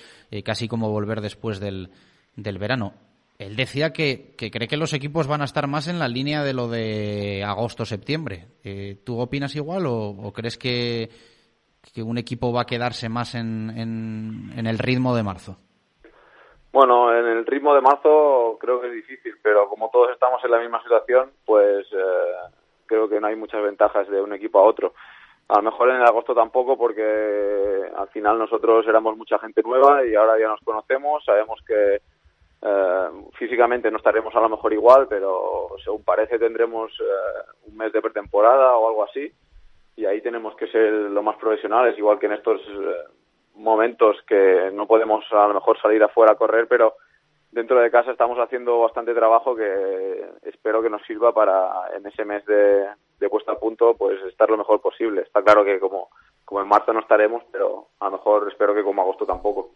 casi 0.45 0.69
como 0.69 0.89
volver 0.89 1.21
después 1.21 1.59
del, 1.59 1.91
del 2.37 2.59
verano 2.59 2.95
él 3.38 3.55
decía 3.55 3.92
que, 3.92 4.35
cree 4.37 4.68
que 4.68 4.77
los 4.77 4.94
equipos 4.94 5.29
van 5.29 5.42
a 5.42 5.44
estar 5.44 5.66
más 5.66 5.88
en 5.88 5.99
la 5.99 6.09
línea 6.09 6.42
de 6.42 6.55
lo 6.55 6.68
de 6.68 7.44
agosto-septiembre. 7.44 8.46
Eh, 8.64 8.96
¿Tú 9.05 9.20
opinas 9.20 9.55
igual 9.57 9.85
o, 9.87 10.33
crees 10.35 10.57
que, 10.57 11.11
un 12.03 12.18
equipo 12.18 12.53
va 12.53 12.62
a 12.62 12.66
quedarse 12.66 13.09
más 13.09 13.35
en, 13.35 13.70
en, 14.57 14.66
el 14.66 14.79
ritmo 14.79 15.14
de 15.14 15.22
marzo? 15.22 15.57
Bueno, 16.72 17.14
en 17.14 17.27
el 17.27 17.46
ritmo 17.46 17.75
de 17.75 17.81
marzo 17.81 18.57
creo 18.61 18.81
que 18.81 18.88
es 18.88 18.94
difícil, 18.94 19.35
pero 19.42 19.68
como 19.68 19.90
todos 19.90 20.12
estamos 20.12 20.42
en 20.44 20.51
la 20.51 20.59
misma 20.59 20.83
situación, 20.83 21.31
pues 21.44 21.87
eh, 21.92 22.53
creo 22.87 23.09
que 23.09 23.20
no 23.20 23.27
hay 23.27 23.37
muchas 23.37 23.62
ventajas 23.62 24.09
de 24.09 24.20
un 24.20 24.33
equipo 24.33 24.61
a 24.61 24.64
otro. 24.64 24.94
A 25.49 25.57
lo 25.57 25.62
mejor 25.62 25.90
en 25.90 25.96
el 25.96 26.07
agosto 26.07 26.35
tampoco, 26.35 26.77
porque 26.77 27.90
al 27.96 28.09
final 28.09 28.38
nosotros 28.38 28.87
éramos 28.88 29.16
mucha 29.16 29.38
gente 29.38 29.62
nueva 29.62 30.05
y 30.05 30.14
ahora 30.14 30.38
ya 30.38 30.49
nos 30.49 30.61
conocemos, 30.61 31.25
sabemos 31.25 31.61
que 31.66 32.01
eh, 32.62 33.09
físicamente 33.35 33.90
no 33.90 33.99
estaremos 33.99 34.35
a 34.35 34.40
lo 34.40 34.49
mejor 34.49 34.73
igual, 34.73 35.07
pero 35.09 35.69
según 35.85 36.03
parece 36.05 36.38
tendremos 36.38 36.92
eh, 37.01 37.51
un 37.69 37.77
mes 37.77 37.92
de 37.92 38.03
pretemporada 38.03 38.77
o 38.77 38.88
algo 38.88 39.05
así. 39.05 39.31
Y 39.97 40.05
ahí 40.05 40.21
tenemos 40.21 40.55
que 40.57 40.66
ser 40.69 40.92
lo 40.92 41.23
más 41.23 41.37
profesionales, 41.37 41.97
igual 41.99 42.19
que 42.19 42.27
en 42.27 42.33
estos 42.33 42.61
eh, 42.61 43.05
momentos 43.55 44.16
que 44.27 44.71
no 44.73 44.87
podemos 44.87 45.25
a 45.33 45.49
lo 45.49 45.55
mejor 45.55 45.81
salir 45.81 46.03
afuera 46.03 46.33
a 46.33 46.37
correr, 46.37 46.66
pero 46.69 46.95
dentro 47.51 47.81
de 47.81 47.90
casa 47.90 48.11
estamos 48.11 48.38
haciendo 48.38 48.81
bastante 48.81 49.14
trabajo 49.14 49.57
que 49.57 50.27
espero 50.42 50.83
que 50.83 50.90
nos 50.90 51.03
sirva 51.07 51.33
para 51.33 51.97
en 51.97 52.07
ese 52.07 52.25
mes 52.25 52.45
de, 52.45 52.87
de 53.19 53.29
puesta 53.31 53.53
a 53.53 53.59
punto 53.59 53.95
pues 53.97 54.21
estar 54.25 54.51
lo 54.51 54.59
mejor 54.59 54.81
posible. 54.81 55.23
Está 55.23 55.42
claro 55.42 55.64
que 55.64 55.81
como 55.81 56.11
como 56.47 56.61
en 56.63 56.69
marzo 56.69 56.93
no 56.93 57.01
estaremos, 57.01 57.43
pero 57.51 57.89
a 57.99 58.05
lo 58.05 58.13
mejor 58.13 58.49
espero 58.49 58.73
que 58.73 58.85
como 58.85 59.03
agosto 59.03 59.27
tampoco. 59.27 59.73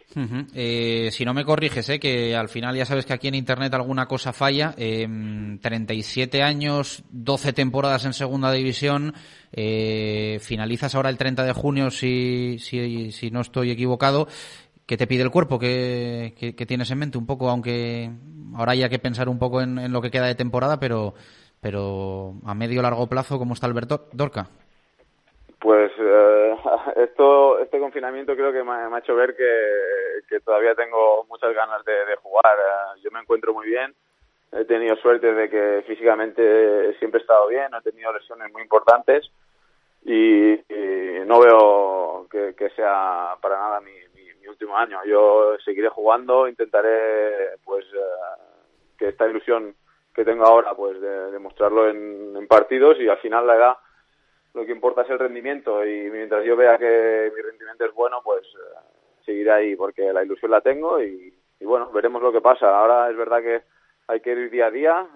eh, 0.55 1.09
si 1.11 1.25
no 1.25 1.35
me 1.35 1.45
corriges, 1.45 1.89
eh, 1.89 1.99
que 1.99 2.37
al 2.37 2.49
final 2.49 2.77
ya 2.77 2.87
sabes 2.87 3.05
que 3.05 3.13
aquí 3.13 3.27
en 3.27 3.35
Internet 3.35 3.75
alguna 3.75 4.07
cosa 4.07 4.33
falla. 4.33 4.73
Eh, 4.79 5.59
37 5.61 6.45
años, 6.45 7.03
12 7.11 7.53
temporadas 7.55 8.05
en 8.05 8.13
segunda 8.13 8.53
división. 8.53 9.15
Eh, 9.53 10.39
finalizas 10.41 10.95
ahora 10.95 11.11
el 11.11 11.19
30 11.19 11.43
de 11.43 11.53
junio, 11.53 11.91
si, 11.91 12.59
si, 12.61 13.11
si 13.11 13.33
no 13.33 13.41
estoy 13.41 13.73
equivocado. 13.73 14.29
¿Qué 14.87 14.97
te 14.97 15.09
pide 15.09 15.25
el 15.25 15.33
cuerpo? 15.33 15.59
¿Qué, 15.59 16.35
qué, 16.57 16.67
tienes 16.67 16.89
en 16.93 16.99
mente? 16.99 17.19
Un 17.19 17.27
poco, 17.27 17.51
aunque 17.51 18.13
ahora 18.55 18.73
haya 18.73 18.89
que 18.89 19.01
pensar 19.01 19.29
un 19.29 19.41
poco 19.41 19.61
en, 19.61 19.77
en 19.77 19.93
lo 19.93 20.01
que 20.01 20.13
queda 20.13 20.27
de 20.27 20.37
temporada, 20.37 20.79
pero, 20.79 21.15
pero 21.61 22.35
a 22.45 22.55
medio 22.55 22.81
largo 22.81 23.09
plazo, 23.09 23.41
¿cómo 23.41 23.55
está 23.55 23.67
Alberto 23.67 24.09
Dorca? 24.13 24.51
Pues 25.61 25.93
eh, 25.99 26.57
esto, 26.97 27.59
este 27.59 27.79
confinamiento 27.79 28.35
creo 28.35 28.53
que 28.53 28.65
me, 28.65 28.73
ha 28.73 28.99
hecho 28.99 29.15
ver 29.15 29.37
que, 29.37 30.41
todavía 30.41 30.75
tengo 30.75 31.27
muchas 31.29 31.55
ganas 31.55 31.85
de, 31.85 32.17
jugar. 32.23 32.57
Eh, 32.59 33.01
yo 33.03 33.11
me 33.11 33.21
encuentro 33.21 33.53
muy 33.53 33.67
bien. 33.67 33.95
He 34.53 34.65
tenido 34.65 34.97
suerte 34.97 35.33
de 35.33 35.49
que 35.49 35.85
físicamente 35.87 36.95
siempre 36.99 37.21
he 37.21 37.23
estado 37.23 37.47
bien. 37.49 37.69
he 37.79 37.83
tenido 37.83 38.13
lesiones 38.13 38.51
muy 38.53 38.63
importantes 38.63 39.31
y, 40.05 40.59
no 41.27 41.39
veo 41.39 42.27
que, 42.29 42.71
sea 42.75 43.37
para 43.41 43.57
nada 43.57 43.81
mi, 43.81 43.93
último 44.49 44.77
año. 44.77 44.99
Yo 45.05 45.57
seguiré 45.65 45.89
jugando. 45.91 46.49
Intentaré, 46.49 47.57
pues, 47.65 47.85
eh, 47.85 48.43
que 48.99 49.09
esta 49.09 49.29
ilusión 49.29 49.77
que 50.13 50.25
tengo 50.25 50.45
ahora, 50.45 50.75
pues, 50.75 51.01
de 51.01 51.31
demostrarlo 51.31 51.89
en, 51.89 52.35
en 52.35 52.49
partidos 52.49 52.99
y 52.99 53.09
al 53.09 53.19
final 53.19 53.47
la 53.47 53.55
edad 53.55 53.77
lo 54.55 54.67
que 54.67 54.73
importa 54.73 55.03
es 55.03 55.11
el 55.11 55.19
rendimiento 55.19 55.85
y 55.87 56.11
mientras 56.11 56.45
yo 56.45 56.57
vea 56.57 56.77
que 56.79 57.33
mi 57.35 57.43
rendimiento 57.43 57.85
es 57.85 57.95
bueno, 57.95 58.21
pues 58.25 58.43
eh, 58.43 58.79
seguiré 59.25 59.53
ahí 59.53 59.77
porque 59.77 60.13
la 60.13 60.25
ilusión 60.25 60.51
la 60.51 60.61
tengo 60.61 61.01
y, 61.03 61.33
bueno, 61.61 61.91
veremos 61.93 62.23
lo 62.23 62.33
que 62.33 62.41
pasa. 62.41 62.77
Ahora 62.77 63.11
es 63.11 63.17
verdad 63.17 63.41
que 63.41 63.63
hay 64.09 64.21
que 64.21 64.33
ir 64.33 64.51
día 64.51 64.67
a 64.67 64.71
día 64.71 65.07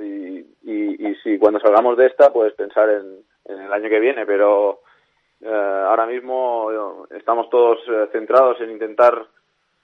eh, 0.00 0.44
y, 0.62 1.14
si 1.22 1.38
cuando 1.38 1.58
salgamos 1.58 1.96
de 1.96 2.06
esta, 2.06 2.32
pues 2.32 2.52
pensar 2.54 2.88
en, 2.88 3.24
el 3.46 3.72
año 3.72 3.88
que 3.88 4.00
viene, 4.00 4.26
pero 4.26 4.80
eh, 5.40 5.48
ahora 5.48 6.06
mismo 6.06 7.06
estamos 7.10 7.48
todos 7.50 7.78
centrados 8.12 8.60
en 8.60 8.70
intentar 8.70 9.26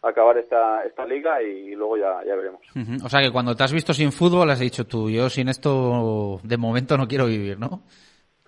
acabar 0.03 0.39
esta, 0.39 0.85
esta 0.85 1.05
liga 1.05 1.43
y 1.43 1.75
luego 1.75 1.97
ya, 1.97 2.25
ya 2.25 2.35
veremos. 2.37 2.61
O 3.05 3.09
sea 3.09 3.21
que 3.21 3.31
cuando 3.31 3.55
te 3.55 3.65
has 3.65 3.73
visto 3.73 3.93
sin 3.93 4.13
fútbol 4.13 4.51
has 4.51 4.61
dicho 4.61 4.85
tú, 4.85 5.11
yo 5.11 5.29
sin 5.29 5.49
esto 5.49 6.41
de 6.43 6.57
momento 6.57 6.97
no 6.97 7.09
quiero 7.09 7.27
vivir, 7.27 7.59
¿no? 7.59 7.83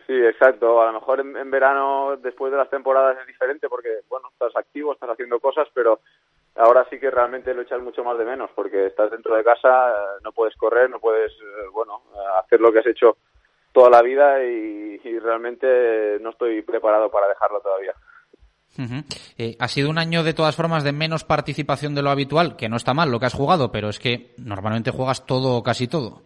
Sí, 0.07 0.13
exacto. 0.13 0.83
A 0.83 0.87
lo 0.87 0.95
mejor 0.95 1.21
en, 1.21 1.51
verano, 1.51 2.17
después 2.17 2.53
de 2.53 2.59
las 2.59 2.69
temporadas, 2.69 3.19
es 3.21 3.27
diferente 3.27 3.69
porque, 3.69 4.01
bueno, 4.09 4.29
estás 4.33 4.55
activo, 4.57 4.93
estás 4.93 5.11
haciendo 5.11 5.41
cosas, 5.41 5.67
pero 5.73 6.01
ahora 6.57 6.87
sí 6.91 6.99
que 6.99 7.11
realmente 7.11 7.55
lo 7.55 7.63
echas 7.63 7.81
mucho 7.81 8.05
más 8.05 8.19
de 8.19 8.25
menos 8.25 8.51
porque 8.55 8.87
estás 8.87 9.11
dentro 9.11 9.35
de 9.35 9.45
casa, 9.45 9.91
eh, 9.91 10.21
no 10.23 10.33
puedes 10.33 10.55
correr, 10.57 10.91
no 10.91 11.01
puedes, 11.01 11.33
eh, 11.33 11.69
bueno, 11.73 12.03
eh, 12.15 12.19
hacer 12.45 12.61
lo 12.61 12.71
que 12.71 12.81
has 12.81 12.87
hecho 12.87 13.17
toda 13.73 13.91
la 13.91 14.03
vida 14.03 14.43
y, 14.45 14.85
realmente 15.21 16.19
no 16.21 16.31
estoy 16.31 16.61
preparado 16.61 17.11
para 17.11 17.29
dejarlo 17.29 17.61
todavía. 17.61 17.95
ha 19.59 19.69
sido 19.69 19.89
un 19.89 19.97
año 19.97 20.23
de 20.23 20.35
todas 20.35 20.55
formas 20.55 20.85
de 20.85 20.93
menos 20.93 21.25
participación 21.25 21.95
de 21.95 22.03
lo 22.03 22.11
habitual, 22.11 22.57
que 22.57 22.69
no 22.69 22.77
está 22.77 22.93
mal 22.93 23.11
lo 23.11 23.19
que 23.19 23.27
has 23.27 23.35
jugado, 23.35 23.73
pero 23.73 23.89
es 23.89 23.99
que 23.99 24.35
normalmente 24.37 24.91
juegas 24.91 25.25
todo 25.25 25.57
o 25.57 25.63
casi 25.63 25.89
todo. 25.89 26.21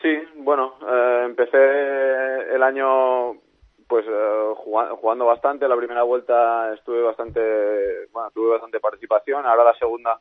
Sí, 0.00 0.16
bueno, 0.36 0.76
empecé 1.24 2.54
el 2.54 2.62
año 2.62 3.34
pues 3.86 4.06
eh, 4.08 4.52
jugando, 4.56 5.26
bastante. 5.26 5.68
La 5.68 5.76
primera 5.76 6.02
vuelta 6.02 6.72
estuve 6.74 7.02
bastante, 7.02 8.06
bueno, 8.12 8.30
tuve 8.32 8.50
bastante 8.50 8.80
participación. 8.80 9.44
Ahora 9.46 9.64
la 9.64 9.74
segunda, 9.74 10.18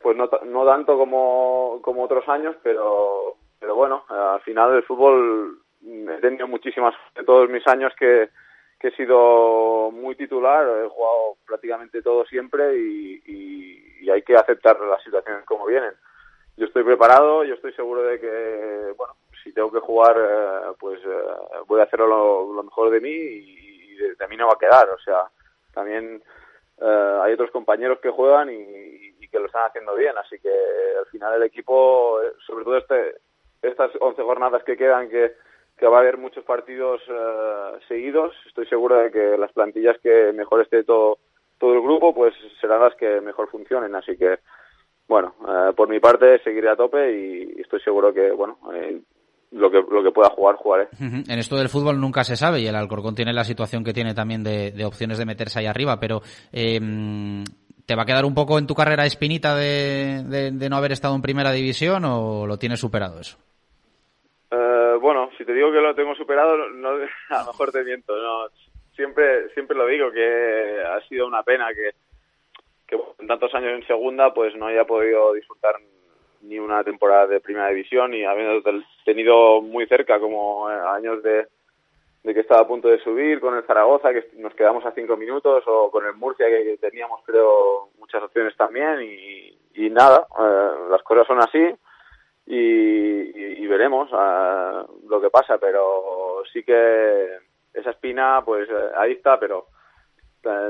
pues 0.00 0.16
no, 0.16 0.28
no 0.46 0.64
tanto 0.66 0.96
como, 0.98 1.80
como 1.82 2.04
otros 2.04 2.28
años, 2.28 2.56
pero, 2.62 3.36
pero 3.58 3.74
bueno, 3.74 4.04
al 4.08 4.40
final 4.40 4.74
el 4.74 4.82
fútbol 4.82 5.58
he 5.84 6.20
tenido 6.20 6.48
muchísimas 6.48 6.94
de 7.14 7.24
todos 7.24 7.48
mis 7.48 7.66
años 7.66 7.92
que, 7.98 8.30
que 8.80 8.88
he 8.88 8.96
sido 8.96 9.90
muy 9.92 10.16
titular, 10.16 10.66
he 10.84 10.88
jugado 10.88 11.36
prácticamente 11.46 12.02
todo 12.02 12.24
siempre 12.26 12.76
y, 12.76 13.22
y 14.00 14.10
hay 14.10 14.22
que 14.22 14.36
aceptar 14.36 14.80
las 14.80 15.02
situaciones 15.02 15.44
como 15.44 15.66
vienen. 15.66 15.92
Yo 16.56 16.66
estoy 16.66 16.82
preparado, 16.82 17.44
yo 17.44 17.54
estoy 17.54 17.72
seguro 17.74 18.02
de 18.02 18.18
que, 18.18 18.92
bueno, 18.96 19.14
si 19.42 19.52
tengo 19.52 19.70
que 19.70 19.80
jugar, 19.80 20.16
eh, 20.18 20.72
pues 20.78 21.00
eh, 21.04 21.62
voy 21.66 21.80
a 21.80 21.84
hacerlo 21.84 22.06
lo, 22.52 22.62
mejor 22.62 22.90
de 22.90 23.00
mí 23.00 23.10
y, 23.10 23.96
de, 23.96 24.28
mí 24.28 24.36
no 24.36 24.46
va 24.46 24.54
a 24.54 24.58
quedar. 24.58 24.88
O 24.90 24.98
sea, 24.98 25.24
también 25.72 26.22
eh, 26.80 27.18
hay 27.22 27.32
otros 27.32 27.50
compañeros 27.50 27.98
que 28.00 28.10
juegan 28.10 28.50
y, 28.50 29.08
que 29.28 29.38
lo 29.38 29.44
están 29.44 29.66
haciendo 29.66 29.94
bien. 29.94 30.16
Así 30.16 30.38
que 30.38 30.50
al 30.98 31.04
final 31.06 31.34
el 31.34 31.42
equipo, 31.42 32.18
sobre 32.46 32.64
todo 32.64 32.78
este, 32.78 33.16
estas 33.60 33.90
11 34.00 34.22
jornadas 34.22 34.64
que 34.64 34.74
quedan, 34.74 35.10
que, 35.10 35.34
que 35.76 35.86
va 35.86 35.98
a 35.98 36.00
haber 36.00 36.16
muchos 36.16 36.44
partidos 36.44 37.02
seguidos, 37.88 38.34
estoy 38.46 38.66
seguro 38.68 38.96
de 38.96 39.10
que 39.10 39.36
las 39.36 39.52
plantillas 39.52 39.98
que 39.98 40.32
mejor 40.32 40.62
esté 40.62 40.82
todo, 40.82 41.18
todo 41.58 41.74
el 41.74 41.82
grupo, 41.82 42.14
pues 42.14 42.34
serán 42.58 42.80
las 42.80 42.94
que 42.94 43.20
mejor 43.20 43.50
funcionen. 43.50 43.94
Así 43.94 44.16
que 44.16 44.38
bueno, 45.08 45.34
por 45.74 45.88
mi 45.88 46.00
parte 46.00 46.38
seguiré 46.42 46.68
a 46.68 46.76
tope 46.76 47.12
y, 47.12 47.60
estoy 47.60 47.80
seguro 47.80 48.12
que, 48.12 48.30
bueno, 48.30 48.58
lo 49.50 49.70
que 49.70 49.78
lo 49.78 50.02
que 50.02 50.10
pueda 50.10 50.30
jugar 50.30 50.56
jugaré. 50.56 50.88
En 51.00 51.38
esto 51.38 51.56
del 51.56 51.68
fútbol 51.68 52.00
nunca 52.00 52.24
se 52.24 52.36
sabe 52.36 52.60
y 52.60 52.66
el 52.66 52.76
Alcorcón 52.76 53.14
tiene 53.14 53.32
la 53.32 53.44
situación 53.44 53.84
que 53.84 53.92
tiene 53.92 54.14
también 54.14 54.42
de, 54.42 54.72
de 54.72 54.84
opciones 54.84 55.18
de 55.18 55.26
meterse 55.26 55.58
ahí 55.58 55.66
arriba, 55.66 55.98
pero 55.98 56.20
eh, 56.52 56.80
¿te 57.86 57.94
va 57.94 58.02
a 58.02 58.06
quedar 58.06 58.24
un 58.24 58.34
poco 58.34 58.58
en 58.58 58.66
tu 58.66 58.74
carrera 58.74 59.06
espinita 59.06 59.56
de, 59.56 60.22
de, 60.24 60.50
de, 60.50 60.68
no 60.68 60.76
haber 60.76 60.92
estado 60.92 61.14
en 61.14 61.22
primera 61.22 61.52
división 61.52 62.04
o 62.04 62.46
lo 62.46 62.58
tienes 62.58 62.80
superado 62.80 63.20
eso? 63.20 63.38
Eh, 64.50 64.98
bueno, 65.00 65.30
si 65.38 65.44
te 65.44 65.54
digo 65.54 65.72
que 65.72 65.80
lo 65.80 65.94
tengo 65.94 66.14
superado, 66.14 66.56
no, 66.70 66.90
a 67.30 67.40
lo 67.40 67.46
mejor 67.46 67.72
te 67.72 67.84
miento. 67.84 68.14
No, 68.16 68.48
siempre 68.94 69.48
siempre 69.54 69.76
lo 69.76 69.86
digo 69.86 70.10
que 70.12 70.82
ha 70.86 71.00
sido 71.08 71.26
una 71.26 71.42
pena 71.42 71.68
que 71.74 71.92
que 72.86 72.96
en 73.18 73.26
tantos 73.26 73.54
años 73.54 73.72
en 73.74 73.86
segunda 73.86 74.32
pues 74.32 74.54
no 74.56 74.66
haya 74.66 74.84
podido 74.84 75.34
disfrutar 75.34 75.76
ni 76.42 76.58
una 76.58 76.82
temporada 76.84 77.26
de 77.26 77.40
primera 77.40 77.68
división 77.68 78.14
y 78.14 78.24
habiendo 78.24 78.62
tenido 79.04 79.60
muy 79.60 79.86
cerca 79.86 80.18
como 80.20 80.70
eh, 80.70 80.74
años 80.88 81.22
de, 81.22 81.46
que 82.22 82.40
estaba 82.40 82.62
a 82.62 82.66
punto 82.66 82.88
de 82.88 82.98
subir 83.00 83.40
con 83.40 83.56
el 83.56 83.64
Zaragoza 83.64 84.12
que 84.12 84.28
nos 84.36 84.54
quedamos 84.54 84.84
a 84.84 84.92
cinco 84.92 85.16
minutos 85.16 85.64
o 85.66 85.90
con 85.90 86.04
el 86.06 86.14
Murcia 86.14 86.46
que 86.46 86.76
teníamos 86.78 87.20
creo 87.24 87.88
muchas 87.98 88.22
opciones 88.22 88.56
también 88.56 89.02
y, 89.02 89.54
nada 89.90 90.26
eh, 90.38 90.90
las 90.90 91.02
cosas 91.02 91.26
son 91.26 91.38
así 91.40 91.64
y, 92.46 93.62
y, 93.62 93.66
veremos 93.66 94.10
eh, 94.12 94.84
lo 95.08 95.20
que 95.20 95.30
pasa 95.30 95.56
pero 95.58 96.42
sí 96.52 96.62
que 96.62 97.38
esa 97.72 97.90
espina 97.90 98.42
pues 98.44 98.68
ahí 98.96 99.12
está 99.12 99.38
pero 99.40 99.68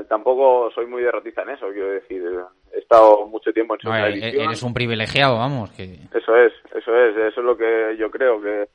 tampoco 0.07 0.71
soy 0.71 0.85
muy 0.85 1.03
derrotista 1.03 1.43
en 1.43 1.49
eso, 1.49 1.69
quiero 1.69 1.91
decir. 1.91 2.23
Estado 2.89 3.27
mucho 3.27 3.53
tiempo 3.53 3.75
en 3.75 3.81
segunda 3.81 4.01
no, 4.01 4.15
división. 4.15 4.45
Eres 4.45 4.63
un 4.63 4.73
privilegiado, 4.73 5.37
vamos. 5.37 5.69
Que... 5.73 5.99
Eso 6.11 6.35
es, 6.35 6.51
eso 6.73 6.95
es, 6.95 7.15
eso 7.15 7.39
es 7.39 7.45
lo 7.45 7.55
que 7.55 7.95
yo 7.99 8.09
creo, 8.09 8.41
que 8.41 8.67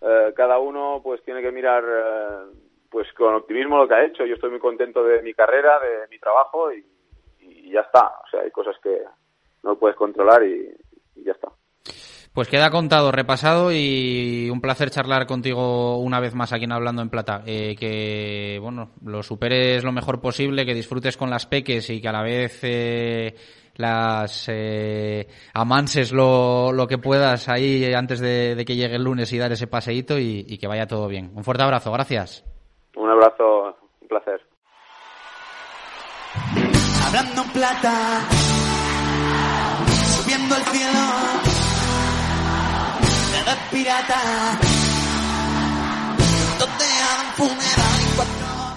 eh, 0.00 0.32
cada 0.34 0.58
uno 0.58 1.02
pues 1.04 1.22
tiene 1.22 1.42
que 1.42 1.52
mirar 1.52 1.84
eh, 1.86 2.56
pues 2.88 3.12
con 3.12 3.34
optimismo 3.34 3.76
lo 3.76 3.86
que 3.86 3.92
ha 3.92 4.06
hecho. 4.06 4.24
Yo 4.24 4.36
estoy 4.36 4.48
muy 4.48 4.58
contento 4.58 5.04
de 5.04 5.20
mi 5.20 5.34
carrera, 5.34 5.78
de 5.80 6.08
mi 6.08 6.18
trabajo 6.18 6.72
y, 6.72 6.82
y 7.40 7.70
ya 7.72 7.80
está. 7.80 8.06
O 8.24 8.30
sea, 8.30 8.40
hay 8.40 8.50
cosas 8.50 8.74
que 8.82 9.02
no 9.62 9.76
puedes 9.76 9.98
controlar 9.98 10.42
y, 10.44 10.74
y 11.16 11.24
ya 11.24 11.32
está. 11.32 11.48
Pues 12.38 12.46
queda 12.46 12.70
contado, 12.70 13.10
repasado 13.10 13.72
y 13.72 14.48
un 14.48 14.60
placer 14.60 14.90
charlar 14.90 15.26
contigo 15.26 15.98
una 15.98 16.20
vez 16.20 16.36
más 16.36 16.52
aquí 16.52 16.66
en 16.66 16.72
Hablando 16.72 17.02
en 17.02 17.10
Plata. 17.10 17.42
Eh, 17.44 17.74
que, 17.74 18.60
bueno, 18.62 18.90
lo 19.04 19.24
superes 19.24 19.82
lo 19.82 19.90
mejor 19.90 20.20
posible, 20.20 20.64
que 20.64 20.72
disfrutes 20.72 21.16
con 21.16 21.30
las 21.30 21.46
peques 21.46 21.90
y 21.90 22.00
que 22.00 22.06
a 22.06 22.12
la 22.12 22.22
vez 22.22 22.60
eh, 22.62 23.34
las 23.74 24.48
eh, 24.52 25.26
amanses 25.52 26.12
lo, 26.12 26.70
lo, 26.70 26.86
que 26.86 26.98
puedas 26.98 27.48
ahí 27.48 27.92
antes 27.92 28.20
de, 28.20 28.54
de, 28.54 28.64
que 28.64 28.76
llegue 28.76 28.94
el 28.94 29.02
lunes 29.02 29.32
y 29.32 29.38
dar 29.38 29.50
ese 29.50 29.66
paseíto 29.66 30.16
y, 30.16 30.46
y 30.46 30.58
que 30.58 30.68
vaya 30.68 30.86
todo 30.86 31.08
bien. 31.08 31.32
Un 31.34 31.42
fuerte 31.42 31.64
abrazo, 31.64 31.90
gracias. 31.90 32.44
Un 32.94 33.10
abrazo, 33.10 33.76
un 34.00 34.06
placer. 34.06 34.40
Hablando 37.04 37.42
en 37.42 37.50
Plata, 37.50 38.20
subiendo 40.22 40.54
al 40.54 40.62
cielo 40.62 41.57
pirata. 43.70 44.58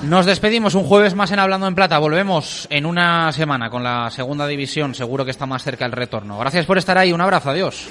Nos 0.03 0.25
despedimos 0.25 0.73
un 0.73 0.84
jueves 0.84 1.13
más 1.13 1.31
en 1.31 1.39
Hablando 1.39 1.67
en 1.67 1.75
Plata. 1.75 1.99
Volvemos 1.99 2.67
en 2.71 2.86
una 2.86 3.31
semana 3.31 3.69
con 3.69 3.84
la 3.84 4.10
segunda 4.10 4.47
división. 4.47 4.95
Seguro 4.95 5.25
que 5.25 5.31
está 5.31 5.45
más 5.45 5.63
cerca 5.63 5.86
el 5.86 5.91
retorno. 5.91 6.39
Gracias 6.39 6.65
por 6.65 6.77
estar 6.77 6.97
ahí. 6.97 7.13
Un 7.13 7.21
abrazo. 7.21 7.51
Adiós. 7.51 7.88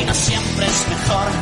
Y 0.00 0.04
no 0.04 0.14
siempre 0.14 0.66
es 0.66 0.88
mejor 0.88 1.37